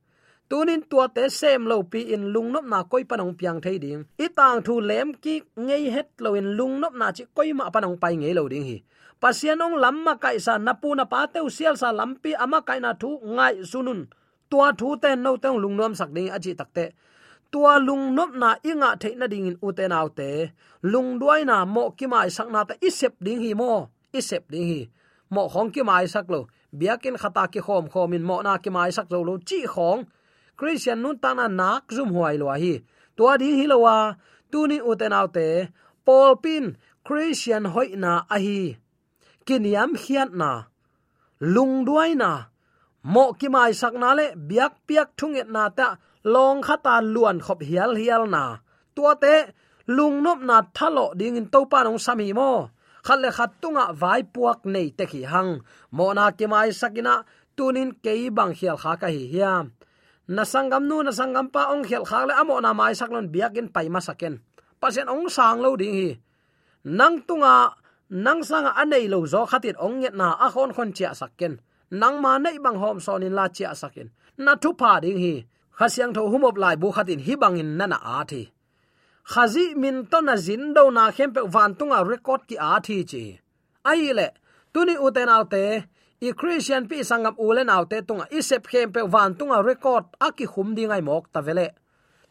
Tunin 0.48 0.82
tua 0.90 1.06
te 1.16 1.24
sem 1.38 1.62
lo 1.70 1.76
pi 1.92 2.00
in 2.14 2.24
lung 2.34 2.48
nop 2.54 2.64
na 2.72 2.78
koi 2.90 3.04
panong 3.10 3.34
piang 3.38 3.60
thei 3.64 3.78
ding. 3.84 4.02
I 4.24 4.26
tang 4.38 4.62
thu 4.66 4.74
lem 4.90 5.08
ki 5.22 5.34
ngei 5.66 5.84
het 5.94 6.08
lo 6.24 6.30
in 6.40 6.48
lung 6.58 6.74
nop 6.80 6.94
na 7.00 7.06
chi 7.16 7.24
koi 7.36 7.52
ma 7.58 7.70
panong 7.74 7.96
pai 8.02 8.14
ngei 8.20 8.34
lo 8.38 8.48
ding 8.52 8.66
hi. 8.70 8.76
Pasianong 9.20 9.76
lamma 9.82 10.12
kai 10.24 10.38
sa 10.46 10.54
napu 10.66 10.94
na 10.94 11.04
pa 11.12 11.20
te 11.32 11.38
usial 11.48 11.74
sa 11.82 11.88
lampi 11.98 12.30
ama 12.44 12.58
kai 12.68 12.80
na 12.80 12.90
thu 13.00 13.10
ngai 13.36 13.54
sunun. 13.70 14.00
Tua 14.50 14.72
thu 14.78 14.88
te 15.02 15.10
no 15.24 15.36
te 15.42 15.48
lung 15.62 15.76
nom 15.76 15.94
sak 16.00 16.10
ding 16.16 16.28
aji 16.36 16.52
takte 16.60 16.84
tua 17.52 17.78
lung 17.86 18.14
nop 18.16 18.30
na 18.42 18.50
inga 18.70 18.90
theina 19.00 19.26
ding 19.32 19.46
in 19.50 19.56
uten 19.66 19.92
autte 19.98 20.30
lung 20.92 21.18
duai 21.20 21.42
na 21.50 21.56
mo 21.64 21.84
ki 21.98 22.06
mai 22.12 22.28
sak 22.36 22.48
na 22.54 22.60
ta 22.68 22.74
isep 22.88 23.14
ding 23.24 23.40
hi 23.44 23.52
mo. 23.60 23.72
Isep 24.18 24.44
ding 24.52 24.66
hi. 24.70 24.80
Mo 25.34 25.42
khong 25.52 25.70
ki 25.74 25.82
mai 25.88 26.06
sak 26.14 26.26
lo. 26.32 26.40
Biakin 26.78 27.16
khata 27.22 27.44
ki 27.52 27.60
khom 27.66 27.84
khom 27.92 28.14
in 28.16 28.24
mo 28.28 28.36
na 28.46 28.52
ki 28.62 28.70
mai 28.76 28.90
sak 28.96 29.06
zo 29.12 29.18
lo. 29.28 29.34
Chi 29.48 29.58
khong. 29.74 30.00
Christian 30.58 31.02
nun 31.02 31.18
ta 31.22 31.30
na 31.38 31.46
nak 31.60 31.84
zum 31.96 32.10
huai 32.14 32.36
lo 32.42 32.46
hi. 32.62 32.74
Tua 33.16 33.32
ding 33.40 33.56
hi 33.58 33.64
lo 33.72 33.78
wa 33.86 33.96
tunin 34.50 34.82
uten 34.90 35.12
autte 35.18 35.48
paul 36.06 36.36
pin, 36.42 36.64
christian 37.04 37.64
hoi 37.74 37.90
na 38.02 38.12
a 38.34 38.38
hi. 38.38 38.78
Kiniam 39.46 39.90
hian 40.02 40.30
na. 40.40 40.50
Lung 41.54 41.84
duai 41.86 42.14
na. 42.22 42.30
Mo 43.02 43.24
ki 43.38 43.48
mai 43.54 43.72
sak 43.80 43.94
na 44.02 44.14
le 44.18 44.26
biak 44.48 44.72
piak 44.86 45.08
thunget 45.18 45.48
na 45.54 45.62
ta 45.78 45.88
long 46.26 46.58
khata 46.66 46.98
luan 47.14 47.38
khop 47.38 47.62
hial 47.62 47.94
hial 47.94 48.26
na. 48.26 48.58
Tua 48.94 49.14
te, 49.14 49.34
lung 49.86 50.22
nop 50.24 50.38
na 50.48 50.62
thalo 50.74 51.14
ding 51.14 51.36
in 51.36 51.46
topa 51.46 51.84
nong 51.84 51.98
sami 51.98 52.32
mo. 52.32 52.70
Khát 53.06 53.18
le 53.22 53.30
khát 53.30 53.50
tunga 53.62 53.92
vai 53.92 54.22
puak 54.34 54.66
nei 54.66 54.90
te 54.98 55.04
khi 55.06 55.22
hang. 55.22 55.50
Mo 55.96 56.12
na 56.12 56.30
ki 56.30 56.46
mai 56.46 56.70
sakina, 56.80 57.22
tunin 57.56 57.90
kei 58.04 58.30
bang 58.36 58.52
hial 58.58 58.76
kha 58.82 58.92
ka 59.00 59.06
hi 59.06 59.22
hiam. 59.32 59.64
Na 60.34 60.42
sangam 60.42 60.82
nu 60.88 61.02
na 61.06 61.12
sangam 61.18 61.46
pa 61.54 61.62
ong 61.72 61.84
hial 61.88 62.04
kha 62.10 62.26
le 62.28 62.34
amo 62.34 62.58
na 62.60 62.70
mai 62.72 62.94
saklon 62.98 63.30
biakin 63.32 63.68
pai 63.74 63.88
ma 63.88 64.00
saken. 64.02 64.34
Pasen 64.80 65.08
ong 65.08 65.30
sang 65.36 65.62
lo 65.64 65.76
ding 65.80 65.94
hi. 65.94 66.08
Nang 66.98 67.22
tunga, 67.26 67.54
nang 68.10 68.42
sanga 68.42 68.70
anei 68.82 69.06
lo 69.12 69.18
zo 69.32 69.46
khatit 69.50 69.76
ong 69.78 69.96
nget 70.00 70.14
na 70.20 70.28
a 70.46 70.50
khon 70.50 70.70
khon 70.74 70.90
chia 70.96 71.10
saken. 71.20 71.52
Nang 72.00 72.16
ma 72.22 72.38
nei 72.38 72.58
bang 72.64 72.78
hom 72.82 72.98
sonin 72.98 73.34
la 73.38 73.46
chia 73.56 73.70
saken. 73.80 74.08
Na 74.44 74.52
thu 74.62 74.70
pa 74.80 74.98
ding 75.04 75.18
hi 75.24 75.34
khasiang 75.78 76.12
tho 76.16 76.22
humop 76.32 76.56
lai 76.62 76.76
bu 76.82 76.88
khatin 76.96 77.20
hi 77.26 77.34
bangin 77.42 77.70
nana 77.78 77.98
a 78.16 78.24
thi. 78.30 78.42
Khazi 79.32 79.74
min 79.82 80.06
to 80.10 80.18
na 80.22 80.34
zin 80.36 80.72
do 80.74 80.90
na 80.90 81.10
khem 81.16 81.30
pe 81.34 81.40
van 81.54 81.74
tunga 81.78 81.98
record 82.12 82.40
ki 82.48 82.56
a 82.70 82.80
thi 82.86 83.04
chi. 83.10 83.24
Ai 83.90 84.12
le, 84.18 84.28
tuni 84.72 84.94
uten 85.06 85.28
autte 85.36 85.62
i 86.26 86.32
christian 86.40 86.88
pi 86.88 86.96
sangam 87.10 87.34
ulen 87.46 87.68
autte 87.76 87.98
tunga 88.08 88.26
isep 88.38 88.62
khem 88.70 88.92
pe 88.94 89.00
van 89.14 89.34
tunga 89.38 89.58
record 89.70 90.04
aki 90.26 90.46
khum 90.52 90.68
dingai 90.76 91.02
mok 91.08 91.24
ta 91.32 91.40
vele 91.46 91.68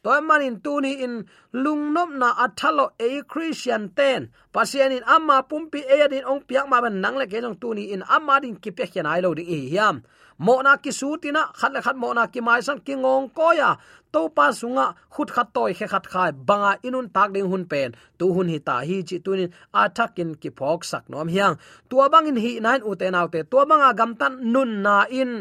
toy 0.05 0.21
manin 0.21 0.61
tuni 0.61 1.01
in 1.05 1.25
lungnop 1.63 2.09
na 2.21 2.29
athalo 2.45 2.85
e 3.01 3.25
christian 3.31 3.89
ten. 3.97 4.29
Pasian 4.53 4.93
in 4.93 5.03
amma 5.15 5.41
pumpi 5.49 5.81
e 5.81 6.07
din 6.11 6.25
ong 6.29 6.45
piak 6.45 6.69
ma 6.69 6.77
ban 6.83 7.01
nang 7.01 7.17
le 7.17 7.25
ke 7.25 7.41
jong 7.41 7.57
tuni 7.57 7.89
in 7.93 8.05
amma 8.15 8.37
din 8.39 8.55
ki 8.61 8.71
pe 8.77 8.85
khian 8.85 9.09
ai 9.09 9.21
lo 9.25 9.33
ding 9.33 9.49
e 9.49 9.57
hiam. 9.65 10.05
Mo 10.37 10.61
na 10.61 10.77
ki 10.77 10.91
su 10.99 11.17
tina 11.17 11.49
khat 11.59 11.73
le 11.73 11.81
khat 11.81 11.97
mo 11.97 12.13
na 12.13 12.27
ki 12.33 12.41
mai 12.45 12.61
san 12.61 12.79
ki 12.85 12.93
ngong 13.01 13.33
ko 13.33 13.49
ya 13.57 13.69
to 14.15 14.21
pa 14.37 14.47
sunga 14.59 14.87
khut 15.13 15.29
khat 15.35 15.47
toy 15.55 15.71
khe 15.77 15.85
khat 15.93 16.05
khai, 16.13 16.31
banga 16.47 16.71
inun 16.87 17.07
tak 17.15 17.29
ding 17.35 17.47
hun 17.51 17.63
pen. 17.71 17.89
Tu 18.19 18.25
hun 18.35 18.47
hi 18.53 18.59
ta 18.67 18.75
hi 18.87 18.97
chi 19.07 19.17
tunin 19.25 19.51
athakin 19.81 20.29
ki 20.41 20.49
phok 20.57 20.79
sak 20.91 21.03
nom 21.11 21.27
hiang. 21.33 21.55
Tua 21.89 22.05
bangin 22.13 22.39
hi 22.43 22.51
nain 22.65 22.81
u 22.89 22.91
te 22.99 23.07
naw 23.15 23.27
te 23.33 23.39
tua 23.51 23.63
banga 23.69 23.89
gam 23.99 24.11
tan 24.19 24.33
nun 24.53 24.71
na 24.85 24.97
in. 25.21 25.31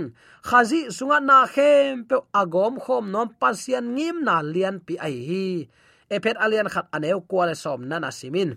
Khazi 0.49 0.81
sunga 0.97 1.19
na 1.29 1.39
khem 1.55 2.05
pe 2.09 2.17
agom 2.41 2.75
khom 2.85 3.05
nom, 3.15 3.29
pasian 3.41 3.87
ngim 3.97 4.17
na 4.27 4.37
lian 4.53 4.77
pi 4.87 4.95
ai 5.07 5.17
hi. 5.29 5.47
Epet 6.15 6.37
alian 6.45 6.69
khat 6.75 6.87
aneu 6.97 7.19
kwale 7.31 7.55
som 7.63 7.81
nana 7.91 8.11
simin. 8.19 8.51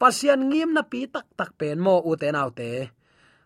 Pasian 0.00 0.40
ngim 0.50 0.70
na 0.76 0.82
pi 0.90 1.00
tak 1.14 1.26
tak 1.38 1.50
pen 1.58 1.78
mo 1.84 1.94
u 2.10 2.12
te 2.20 2.28
te 2.58 2.70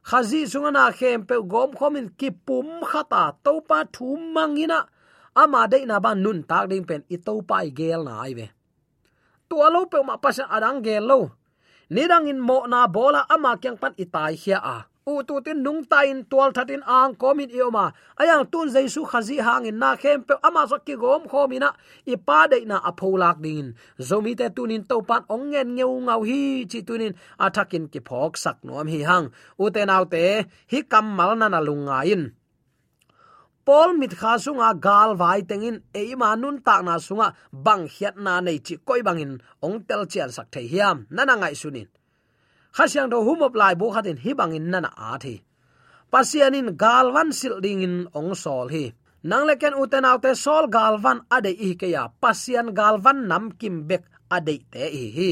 khazi 0.09 0.40
sunga 0.52 0.70
na 0.76 0.85
khem 0.98 1.20
pe 1.28 1.37
gom 1.52 1.70
khomin 1.78 2.07
ki 2.18 2.28
pum 2.46 2.68
khata 2.90 3.22
to 3.44 3.52
pa 3.68 3.78
thu 3.94 4.07
mangina 4.35 4.80
ama 5.35 5.66
de 5.73 5.79
na 5.87 6.01
ban 6.05 6.23
nun 6.25 6.42
tak 6.42 6.70
ding 6.70 6.87
pen, 6.88 7.03
i 7.14 7.16
to 7.27 7.42
pai 7.42 7.70
gel 7.79 8.05
na 8.07 8.23
ai 8.25 8.33
ve. 8.38 8.47
Tu 9.49 9.57
alo 9.66 9.87
pe 9.92 9.99
ma 10.03 10.16
pas 10.16 10.38
adang 10.38 10.81
gel 10.87 11.05
lo. 11.11 11.20
Ni 11.94 12.03
dang 12.11 12.27
in 12.33 12.40
mo 12.40 12.64
na 12.66 12.87
bola, 12.88 13.27
ama 13.29 13.61
kyang 13.62 13.79
pan 13.83 13.94
itai 13.99 14.35
hia 14.42 14.59
a. 14.59 14.79
U 15.05 15.20
tu 15.29 15.37
tin 15.44 15.61
nung 15.61 15.85
ta 15.85 16.01
in 16.09 16.25
tual 16.25 16.49
thatin 16.57 16.81
ang 16.81 17.12
komin 17.20 17.53
ioma 17.53 17.92
ayang 18.16 18.49
tun 18.49 18.73
jaisu 18.73 19.05
khazi 19.05 19.37
hangin 19.37 19.77
na 19.77 19.90
khem 20.01 20.25
pe, 20.25 20.35
ama 20.40 20.64
so 20.64 20.81
ki 20.81 20.97
gom 20.97 21.29
khomina 21.29 21.77
i 22.09 22.16
pa 22.16 22.49
de 22.49 22.64
na 22.64 22.81
apholak 22.81 23.37
din 23.44 23.77
zomi 24.01 24.33
te 24.33 24.49
tunin 24.57 24.88
to 24.88 24.97
pan 25.09 25.23
ong 25.29 25.53
ngen 25.53 25.68
ngeu 25.77 25.92
ngau 26.09 26.20
hi 26.29 26.64
chi 26.70 26.81
tunin 26.88 27.12
athakin 27.37 27.85
ki 27.92 28.01
phok 28.09 28.33
sak 28.40 28.57
nom 28.64 28.88
hi 28.88 29.01
hang. 29.05 29.29
U 29.61 29.68
te 29.75 29.85
nau 29.85 30.05
te, 30.09 30.25
hi 30.73 30.79
kam 30.92 31.07
mal 31.18 31.37
na 31.37 31.53
na 31.53 31.61
lunga 31.61 32.01
in 32.12 32.33
pol 33.66 33.94
mit 34.00 34.12
kha 34.20 34.33
sunga 34.44 34.68
gal 34.87 35.11
vai 35.20 35.40
tengin 35.50 35.77
e 36.00 36.14
ma 36.20 36.31
nun 36.42 36.57
ta 36.66 36.83
na 36.83 36.94
sunga 37.07 37.29
bang 37.66 37.85
hiat 37.94 38.16
na 38.24 38.40
nei 38.40 38.59
chi 38.66 38.74
koi 38.87 39.00
bangin 39.07 39.33
ong 39.66 39.79
tel 39.88 40.03
chian 40.12 40.31
sak 40.37 40.46
thei 40.53 40.66
hiam. 40.72 41.07
Nana 41.11 41.35
ngai 41.37 41.55
sunin. 41.61 41.88
Khasyang 42.77 43.11
do 43.12 43.18
humop 43.27 43.55
lai 43.61 43.74
bu 43.81 43.87
khatin 43.94 44.18
hi 44.24 44.31
bangin 44.40 44.66
nana 44.72 44.90
a 44.96 45.18
thi. 45.22 45.35
Pasianin 46.12 46.68
galwan 46.83 47.29
sil 47.38 47.57
ding 47.64 47.83
in 47.87 47.96
ong 48.18 48.35
sol 48.42 48.68
hi. 48.74 48.85
Nang 49.31 49.44
leken 49.48 49.74
uten 49.83 50.05
autte 50.11 50.33
sol 50.44 50.64
galwan 50.77 51.18
ade 51.37 51.53
i 51.68 51.70
ke 51.81 51.88
ya. 51.94 52.03
Pasian 52.22 52.68
galwan 52.79 53.18
nam 53.31 53.44
kim 53.61 53.77
bek 53.88 54.05
ade 54.37 54.55
te 54.72 54.85
hi. 54.94 55.07
Hi 55.18 55.31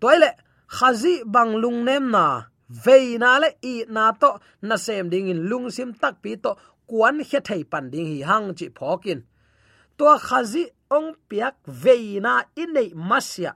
toile 0.00 0.30
khazi 0.76 1.14
bang 1.24 1.52
lung 1.62 1.84
nem 1.84 2.10
na. 2.10 2.26
Veina 2.84 3.40
le 3.42 3.48
i 3.62 3.74
na 3.88 4.12
to 4.12 4.30
na 4.62 4.76
sem 4.76 5.08
ding 5.12 5.28
in 5.32 5.48
lung 5.50 5.70
sim 5.70 5.90
tak 6.00 6.14
pi 6.22 6.36
to 6.36 6.52
kuan 6.88 7.20
he 7.28 7.38
thei 7.48 7.62
pan 7.70 7.90
ding 7.92 8.08
hi 8.12 8.18
hang 8.28 8.54
chi 8.58 8.66
phokin. 8.78 9.20
To 9.98 10.04
khazi 10.26 10.64
ong 10.96 11.10
piak 11.28 11.54
veina 11.82 12.34
in 12.62 12.72
nei 12.76 12.90
masya. 13.10 13.52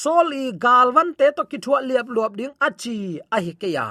Soli 0.00 0.44
galwan 0.64 1.08
te 1.18 1.26
to 1.36 1.42
ki 1.50 1.58
thua 1.64 1.78
liap 1.88 2.06
luap 2.14 2.32
ding 2.38 2.54
achi 2.66 2.96
a 3.36 3.38
hi 3.44 3.52
ke 3.60 3.68
ya. 3.76 3.86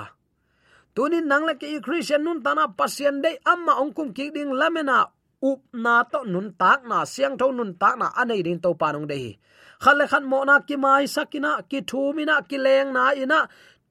Tuni 0.96 1.20
nang 1.22 1.46
la 1.48 1.54
ki 1.62 1.80
christian 1.86 2.24
nun 2.26 2.44
tana 2.46 2.68
pasien 2.78 3.22
dei 3.24 3.36
amma 3.52 3.74
ong 3.82 3.94
kum 3.98 4.08
ki 4.18 4.26
ding 4.36 4.52
lamena 4.60 5.00
up 5.44 5.62
na 5.74 6.04
to 6.04 6.24
nun 6.24 6.54
tak 6.60 6.86
na, 6.86 7.04
siang 7.06 7.38
tho 7.38 7.52
nun 7.52 7.74
tak 7.82 7.98
na 7.98 8.08
anei 8.22 8.44
ding 8.44 8.60
to 8.60 8.74
panung 8.82 9.08
dei. 9.08 9.38
Khale 9.84 10.06
khan 10.12 10.26
mo 10.26 10.44
na 10.44 10.60
ki 10.60 10.76
mai 10.76 11.06
sakina, 11.06 11.52
ki 11.70 11.82
thu 11.90 12.14
mina 12.14 12.36
ki 12.50 12.58
leng 12.58 12.94
na 12.94 13.04
ina 13.22 13.40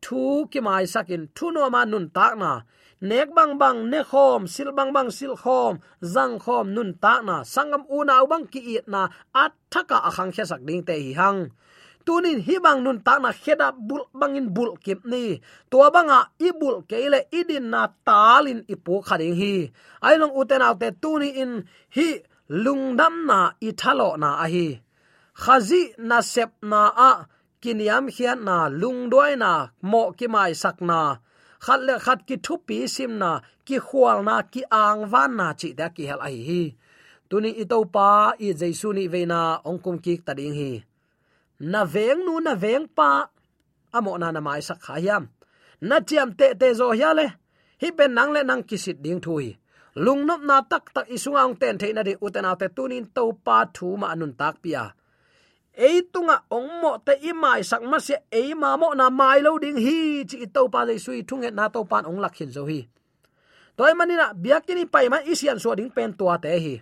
thu 0.04 0.46
ki 0.52 0.60
mai 0.60 0.84
sakin, 0.84 1.28
thu 1.34 1.50
no 1.50 1.70
ma 1.70 1.84
nun 1.84 2.06
tak 2.16 2.38
na 2.38 2.62
nek 3.00 3.28
bang 3.36 3.58
bang 3.58 3.78
ne 3.90 4.00
khom, 4.10 4.46
sil 4.54 4.70
bang 4.76 4.92
bang, 4.92 5.08
sil 5.18 5.34
khom, 5.42 5.74
zang 6.14 6.38
khom, 6.44 6.66
nun 6.74 6.90
ta 7.02 7.20
na. 7.28 7.36
Sangam 7.54 7.82
u 7.88 8.04
na 8.04 8.24
bang 8.30 8.46
ki 8.52 8.60
it 8.76 8.88
na. 8.88 9.08
At 9.34 9.52
thaka 9.72 9.98
akhang 10.08 10.32
khe 10.34 10.44
sak 10.50 10.60
ding 10.66 10.82
te 10.88 10.94
hi 11.04 11.12
hang. 11.20 11.40
Tunin 12.06 12.40
hi 12.46 12.56
bang 12.64 12.80
nun 12.84 12.98
ta 13.06 13.18
na 13.18 13.30
kheda 13.32 13.68
bul, 13.88 14.02
bangin 14.20 14.48
bul 14.54 14.70
kip 14.84 15.00
ni. 15.04 15.40
To 15.70 15.90
banga 15.94 16.18
ibul 16.38 16.76
keile 16.90 17.20
idin 17.38 17.66
na 17.72 17.82
talin 18.06 18.60
ipu 18.72 18.94
khading 19.06 19.36
hi. 19.40 19.54
Ai 20.06 20.16
long 20.20 20.34
uten 20.40 20.62
autte 20.68 20.88
tuni 21.02 21.28
in 21.42 21.52
hi 21.96 22.08
lungdam 22.64 23.14
na 23.30 23.38
ithalo 23.68 24.08
na 24.22 24.30
a 24.44 24.46
hi. 24.54 24.68
Khazi 25.42 25.82
na 26.08 26.18
sep 26.32 26.50
na 26.70 26.82
a 27.08 27.10
kiniam 27.62 28.04
khian 28.14 28.40
na 28.48 28.56
lungdoi 28.80 29.32
na, 29.42 29.52
mo 29.90 30.02
ki 30.18 30.26
mai 30.34 30.52
sak 30.62 30.80
na 30.80 31.00
khat 31.64 31.80
le 31.86 31.94
khat 32.04 32.20
ki 32.28 32.36
thu 32.44 32.54
pi 32.66 32.76
sim 32.94 33.12
na 33.22 33.30
ki 33.66 33.76
khwal 33.86 34.18
na 34.28 34.36
ki 34.52 34.62
ang 34.82 35.00
van 35.12 35.30
na 35.40 35.46
chi 35.60 35.68
da 35.78 35.86
ki 35.96 36.04
hel 36.10 36.20
ai 36.28 36.38
hi. 36.48 36.62
Tuni 37.28 37.50
i 37.62 37.64
to 37.72 37.78
pa, 37.94 38.10
i 38.46 38.48
jaisu 38.60 38.88
ni 38.96 39.04
veina 39.12 39.40
ongkum 39.68 39.96
ki 40.04 40.14
ta 40.26 40.32
hi. 40.58 40.72
Na 41.72 41.80
veng 41.94 42.20
nu, 42.26 42.34
na 42.46 42.52
veng 42.62 42.86
pa. 42.96 43.10
Amo 43.96 44.12
na 44.20 44.28
na 44.34 44.40
mai 44.46 44.60
sak 44.68 44.80
khayam 44.86 45.24
na 45.80 46.00
chiam 46.00 46.36
te 46.38 46.54
te 46.60 46.68
zo 46.74 46.92
ya 46.92 47.10
le 47.18 47.26
hi 47.80 47.88
pen 47.96 48.14
nang 48.14 48.30
le 48.34 48.40
nang 48.44 48.62
kisit 48.68 48.98
ding 49.04 49.20
thui 49.24 49.48
lung 50.04 50.22
nop 50.28 50.40
na 50.48 50.56
tak 50.70 50.84
tak 50.94 51.06
isunga 51.16 51.42
ong 51.48 51.56
ten 51.60 51.78
theina 51.80 52.02
di 52.08 52.14
utana 52.26 52.52
te 52.60 52.66
tunin 52.76 53.06
to 53.16 53.24
pa 53.46 53.58
thu 53.76 53.96
ma 54.00 54.06
anun 54.12 54.32
tak 54.40 54.54
pia 54.62 54.84
ei 55.76 56.02
tunga 56.12 56.42
ong 56.50 56.70
mo 56.82 56.98
te 57.06 57.14
i 57.22 57.32
mai 57.32 57.62
sak 57.62 57.82
ma 57.86 57.98
se 58.02 58.16
ei 58.30 58.54
ma 58.54 58.76
mo 58.76 58.90
na 58.94 59.06
mai 59.10 59.38
lo 59.44 59.58
ding 59.62 59.78
hi 59.78 60.24
chi 60.30 60.46
to 60.54 60.66
pa 60.72 60.82
le 60.88 60.98
sui 60.98 61.22
thung 61.22 61.46
na 61.54 61.68
to 61.74 61.84
pan 61.90 62.06
ong 62.10 62.18
lakhin 62.18 62.50
zo 62.50 62.66
hi 62.66 62.80
toy 63.76 63.92
manina 63.98 64.34
biakini 64.34 64.84
pai 64.90 65.06
ma 65.12 65.18
isian 65.22 65.58
so 65.62 65.74
ding 65.78 65.90
pen 65.96 66.10
tua 66.18 66.36
te 66.42 66.52
hi 66.64 66.74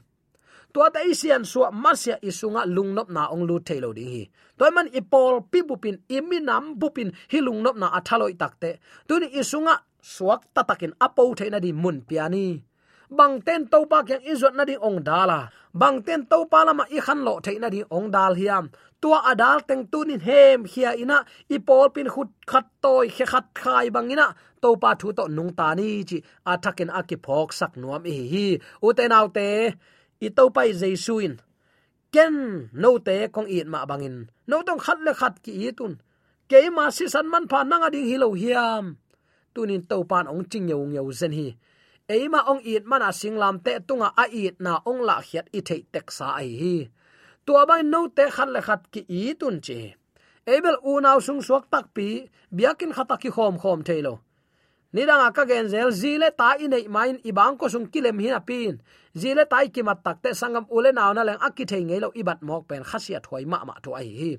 tua 0.73 0.89
te 0.95 1.01
isian 1.13 1.45
so 1.45 1.69
masia 1.85 2.17
isunga 2.29 2.63
lungnop 2.65 3.09
na 3.13 3.29
ong 3.35 3.45
lu 3.49 3.57
thailo 3.67 3.93
ding 3.93 4.11
hi 4.15 4.23
toy 4.59 4.71
man 4.73 4.89
ipol 4.99 5.45
pi 5.51 5.61
bupin 5.69 5.97
iminam 6.09 6.65
bupin 6.81 7.13
hi 7.33 7.39
lungnop 7.47 7.77
na 7.77 7.93
athaloi 7.99 8.35
takte 8.41 8.71
tuni 9.09 9.29
isunga 9.41 9.75
suak 10.01 10.41
tatakin 10.55 10.93
apo 10.97 11.23
theina 11.39 11.59
di 11.61 11.71
mun 11.73 12.01
piani 12.09 12.68
bang 13.11 13.41
ten 13.47 13.67
to 13.73 13.79
pa 13.91 14.03
kyang 14.09 14.25
izot 14.33 14.55
na 14.55 14.65
di 14.69 14.77
ong 14.77 15.01
dala 15.09 15.49
bang 15.73 16.03
ten 16.07 16.27
to 16.31 16.45
pa 16.51 16.65
lama 16.67 16.85
i 16.97 16.99
khan 17.07 17.21
lo 17.27 17.35
theina 17.45 17.69
nadi 17.69 17.81
ong 17.97 18.09
dal 18.11 18.35
hiam. 18.41 18.67
Tua 19.01 19.19
adal 19.31 19.63
teng 19.69 19.87
tunin 19.87 20.19
hem 20.19 20.67
hia 20.67 20.91
ina. 21.03 21.19
I 21.55 21.59
pol 21.59 21.87
pin 21.95 22.09
khut 22.15 22.31
khat 22.51 22.67
toy 22.83 23.07
khe 23.07 23.25
khat 23.33 23.47
khai 23.55 23.87
bangina 23.95 24.35
to 24.63 24.75
pa 24.83 24.91
thu 25.01 25.09
to 25.19 25.25
nung 25.37 25.53
ta 25.59 25.75
ni 25.79 26.03
chi. 26.09 26.19
Athakin 26.53 26.91
aki 26.99 27.17
phok 27.25 27.49
sak 27.59 27.73
nuam 27.81 28.03
hi 28.11 28.19
hi. 28.33 28.47
U 28.87 28.89
te 28.99 29.05
nau 29.13 29.27
te, 29.37 29.49
i 30.27 30.29
to 30.37 30.45
pai 30.51 30.69
jesuin 30.81 31.35
ken 32.15 32.35
no 32.73 32.91
te 33.07 33.17
kong 33.35 33.49
it 33.57 33.67
ma 33.73 33.81
bangin 33.91 34.17
no 34.49 34.57
tong 34.67 34.81
khat 34.85 34.99
le 35.07 35.13
khat 35.21 35.35
ki 35.45 35.53
itun 35.69 35.93
ke 36.51 36.59
ma 36.77 36.85
si 36.97 37.05
san 37.13 37.27
man 37.33 37.45
pha 37.51 37.61
nang 37.63 37.87
ading 37.87 38.09
hi 38.11 38.17
lo 38.23 38.29
hiam. 38.41 38.85
Tunin 39.55 39.83
to 39.91 39.97
pan 40.11 40.27
ong 40.33 40.45
ching 40.51 40.67
yo 40.73 40.79
yo 40.97 41.03
zen 41.21 41.33
hi 41.39 41.49
eima 42.09 42.41
ong 42.51 42.63
it 42.65 42.85
mana 42.91 43.11
singlam 43.21 43.57
te 43.65 43.73
tunga 43.89 44.09
a 44.23 44.25
it 44.45 44.57
na 44.65 44.73
ong 44.91 45.01
la 45.09 45.17
khiat 45.29 45.47
i 45.59 45.61
thei 45.69 45.83
tek 45.93 46.07
sa 46.19 46.27
ai 46.41 46.51
hi 46.61 46.77
tua 47.47 47.63
bai 47.69 47.83
no 47.93 48.01
te 48.17 48.25
khat 48.35 48.49
le 48.55 48.61
khat 48.69 48.83
ki 48.93 49.01
i 49.21 49.23
tun 49.41 49.57
che 49.67 49.81
ebel 50.55 50.77
u 50.91 50.93
naw 51.05 51.19
sung 51.27 51.43
suak 51.47 51.65
tak 51.73 51.87
pi 51.97 52.09
biakin 52.57 52.93
khata 52.97 53.17
ki 53.23 53.31
khom 53.37 53.55
khom 53.63 53.81
thailo 53.89 54.15
nidang 54.93 55.21
aka 55.29 55.45
gen 55.45 55.69
zel 55.69 55.91
zile 55.93 56.29
ta 56.33 56.57
inei 56.65 56.89
main 56.89 57.21
ibang 57.31 57.61
ko 57.61 57.69
sung 57.69 57.87
kilem 57.93 58.17
na 58.17 58.41
pin. 58.41 58.81
Zile 59.13 59.45
tai 59.45 59.69
ki 59.69 59.83
mat 59.83 60.01
tak 60.05 60.23
te 60.23 60.31
sangam 60.33 60.65
ule 60.71 60.93
naw 60.93 61.13
na 61.13 61.23
leng 61.29 61.41
akki 61.41 61.65
thei 61.69 61.85
ngelo 61.85 62.09
ibat 62.15 62.41
mok 62.41 62.69
pen 62.69 62.83
khasiat 62.85 63.27
hoi 63.29 63.45
ma 63.45 63.65
ma 63.69 63.75
to 63.85 63.93
ai 63.93 64.09
hi 64.19 64.33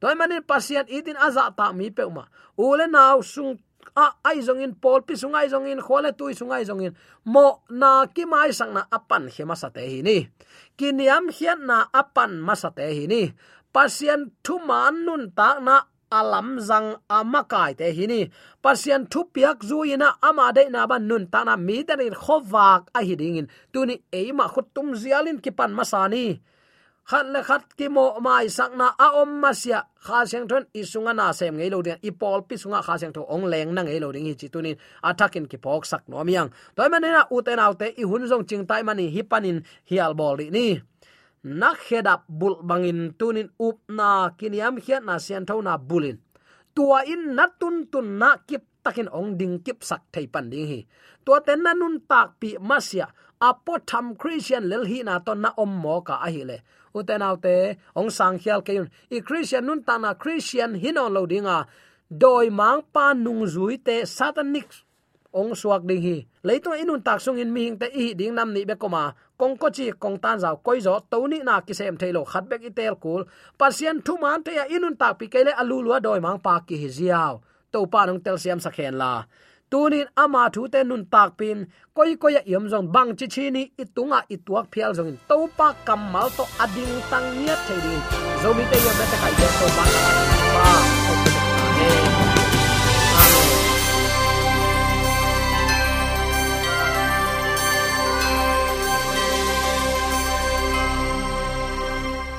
toy 0.00 0.14
manin 0.14 0.42
pasian 0.42 0.86
itin 0.86 1.16
aza 1.26 1.50
ta 1.58 1.72
mi 1.72 1.90
pe 1.90 2.04
ma 2.16 2.24
ule 2.58 2.86
naw 2.86 3.18
sung 3.22 3.58
a, 3.94 4.18
ai 4.26 4.42
zong 4.42 4.62
in 4.64 4.74
pol 4.74 5.06
pi 5.06 5.14
sungai 5.14 5.46
zong 5.52 5.70
in 5.70 5.80
khole 5.80 6.10
tui 6.18 6.34
sungai 6.34 6.64
zong 6.66 6.82
in. 6.82 6.92
Mo 7.24 7.62
na 7.70 8.06
ki 8.10 8.24
mai 8.24 8.50
sang 8.50 8.74
na 8.74 8.82
apan 8.90 9.30
khema 9.30 9.54
sa 9.54 9.68
te 9.70 9.86
hi 9.86 10.02
ni. 10.02 10.26
Kiniam 10.78 11.30
hian 11.30 11.66
na 11.68 11.86
apan 11.92 12.40
ma 12.40 12.54
sa 12.54 12.70
te 12.74 12.86
hi 12.90 13.06
ni. 13.06 13.22
Pasien 13.74 14.32
thu 14.42 14.58
man 14.58 15.04
nun 15.06 15.30
ta 15.36 15.60
na 15.60 15.84
alam 16.10 16.62
zang 16.62 17.02
amakai 17.10 17.74
te 17.74 17.90
hini 17.90 18.30
pasien 18.62 19.06
thu 19.10 19.26
piak 19.34 19.58
zuina 19.66 20.14
ama 20.22 20.52
de 20.56 20.70
na 20.70 20.86
ban 20.86 21.02
nun 21.08 21.26
ta 21.26 21.42
na 21.44 21.56
mi 21.56 21.82
darin 21.82 22.14
khowak 22.14 22.82
a 22.94 23.00
hidingin 23.02 23.50
tuni 23.72 23.94
eima 24.12 24.46
khutum 24.46 24.94
zialin 24.94 25.42
kipan 25.42 25.74
masani 25.74 26.40
khat 27.10 27.26
le 27.34 27.40
khat 27.48 27.62
ki 27.78 27.86
mo 27.96 28.04
mai 28.26 28.46
sakna 28.56 28.86
a 29.04 29.06
om 29.22 29.30
masia 29.42 29.78
kha 30.06 30.18
seng 30.30 30.46
thon 30.50 30.64
isunga 30.80 31.12
na 31.14 31.26
sem 31.38 31.54
ngei 31.58 31.70
lo 31.74 31.78
den 31.86 31.98
ipol 32.08 32.40
pi 32.48 32.54
sunga 32.62 32.80
kha 32.86 32.94
seng 33.00 33.12
tho 33.16 33.22
ong 33.34 33.46
leng 33.52 33.70
na 33.74 33.80
ngei 33.86 34.00
lo 34.02 34.08
ding 34.14 34.26
hi 34.28 34.34
chi 34.40 34.48
tunin 34.54 34.76
atakin 35.08 35.46
à, 35.46 35.48
ki 35.50 35.58
pok 35.64 35.82
sak 35.90 36.02
no 36.08 36.24
miang. 36.28 36.48
Toy 36.76 36.88
manena 36.92 37.22
uten 37.34 37.60
te 37.80 37.86
i 38.00 38.04
hun 38.10 38.22
jong 38.30 38.44
ching 38.48 38.64
tai 38.68 38.82
mani 38.88 39.06
hi 39.14 39.22
panin 39.30 39.58
hial 39.90 40.12
bol 40.18 40.36
ni 40.56 40.66
na 41.60 41.70
khedap 41.84 42.20
bul 42.28 42.54
bangin 42.68 43.00
tunin 43.18 43.48
up 43.66 43.78
na 43.98 44.08
kiniam 44.38 44.74
khiat 44.84 45.02
na 45.08 45.14
sian 45.24 45.46
tho 45.48 45.54
na 45.62 45.74
bulin 45.88 46.18
tua 46.74 46.98
in 47.12 47.22
na 47.36 47.44
tun 47.60 47.76
tun 47.92 48.18
na 48.20 48.28
kip 48.48 48.64
takin 48.84 49.08
ong 49.18 49.30
ding 49.38 49.54
kip 49.64 49.78
sak 49.88 50.02
thei 50.12 50.26
pan 50.32 50.50
ding 50.50 50.66
hi. 50.72 50.80
Tua 51.24 51.38
ten 51.46 51.62
na 51.62 51.72
nun 51.80 51.94
tak 52.10 52.28
pi 52.40 52.48
masia 52.68 53.06
apo 53.48 53.72
à, 53.76 53.82
tham 53.86 54.06
christian 54.20 54.64
lel 54.70 54.84
hi 54.90 54.98
na 55.08 55.14
to 55.26 55.32
na 55.34 55.50
om 55.62 55.72
mo 55.82 56.00
ka 56.08 56.14
a 56.26 56.28
hi 56.34 56.42
le 56.50 56.58
uten 56.96 57.22
autte 57.22 57.76
ong 57.98 58.10
sang 58.10 58.38
khial 58.42 58.60
ke 58.66 58.72
i 59.12 59.18
christian 59.20 59.66
nun 59.66 59.84
ta 59.86 59.94
na 59.98 60.14
christian 60.22 60.74
hino 60.82 61.04
lo 61.12 61.22
dinga. 61.26 61.58
Doi 62.06 62.50
mang 62.50 62.82
pa 62.94 63.12
nung 63.14 63.44
zui 63.54 63.76
te 63.86 64.06
satanic. 64.06 64.70
Ong 65.34 65.52
suak 65.60 65.82
ding 65.88 66.00
hi. 66.00 66.16
Leitung 66.46 66.78
inun 66.78 67.02
tak 67.02 67.20
sung 67.20 67.38
in 67.42 67.52
mi 67.52 67.66
hing 67.66 67.78
te 67.82 67.86
i 67.92 68.14
ding 68.14 68.34
nam 68.34 68.54
ni 68.54 68.64
be 68.64 68.74
koma. 68.82 69.12
Kong 69.36 69.58
ko 69.60 69.68
chi 69.68 69.92
kong 70.02 70.16
tan 70.22 70.38
zaw 70.40 70.56
koi 70.64 70.80
zo 70.80 70.94
to 71.10 71.26
ni 71.28 71.38
na 71.44 71.60
ki 71.66 71.74
sem 71.74 71.96
thailo 72.00 72.22
khat 72.24 72.48
bek 72.48 72.62
itel 72.70 72.94
kul. 73.02 73.22
Pasien 73.58 74.00
thu 74.06 74.16
man 74.22 74.40
te 74.46 74.54
ya 74.54 74.64
inun 74.64 74.96
tak 74.96 75.18
pi 75.18 75.26
kele 75.28 75.52
alu 75.60 75.82
lua 75.84 75.98
doi 76.00 76.20
mang 76.20 76.38
pa 76.40 76.54
ki 76.66 76.76
hi 76.82 76.88
ziaw 76.88 77.34
to 77.72 77.84
pa 77.92 78.06
nong 78.06 78.20
tel 78.24 78.38
siam 78.38 78.60
sa 78.64 78.70
khen 78.70 78.94
la 79.02 79.26
tunin 79.70 80.06
ama 80.22 80.42
thu 80.54 80.62
te 80.72 80.80
nun 80.84 81.04
tak 81.12 81.30
pin. 81.38 81.58
Koi 81.94 82.16
koi 82.22 82.32
ya 82.36 82.42
yom 82.52 82.64
zong 82.72 82.86
bang 82.94 83.10
chi 83.18 83.26
chi 83.34 83.44
ni, 83.50 83.62
itunga 83.82 84.18
ituak 84.34 84.66
phial 84.72 84.92
zong 84.98 85.08
in. 85.12 85.18
To 85.28 85.36
pa 85.58 85.68
kamal 85.86 86.28
to 86.36 86.44
ading 86.64 86.94
tang 87.10 87.26
niat 87.44 87.60
thei 87.66 87.78
ding 87.84 88.02
zomi 88.42 88.64
te 88.70 88.76
yom 88.84 88.96
ta 89.00 89.16
kai 89.22 89.34
to 89.58 89.66
ba 89.76 89.84
ba 90.54 90.64
amen 90.72 92.35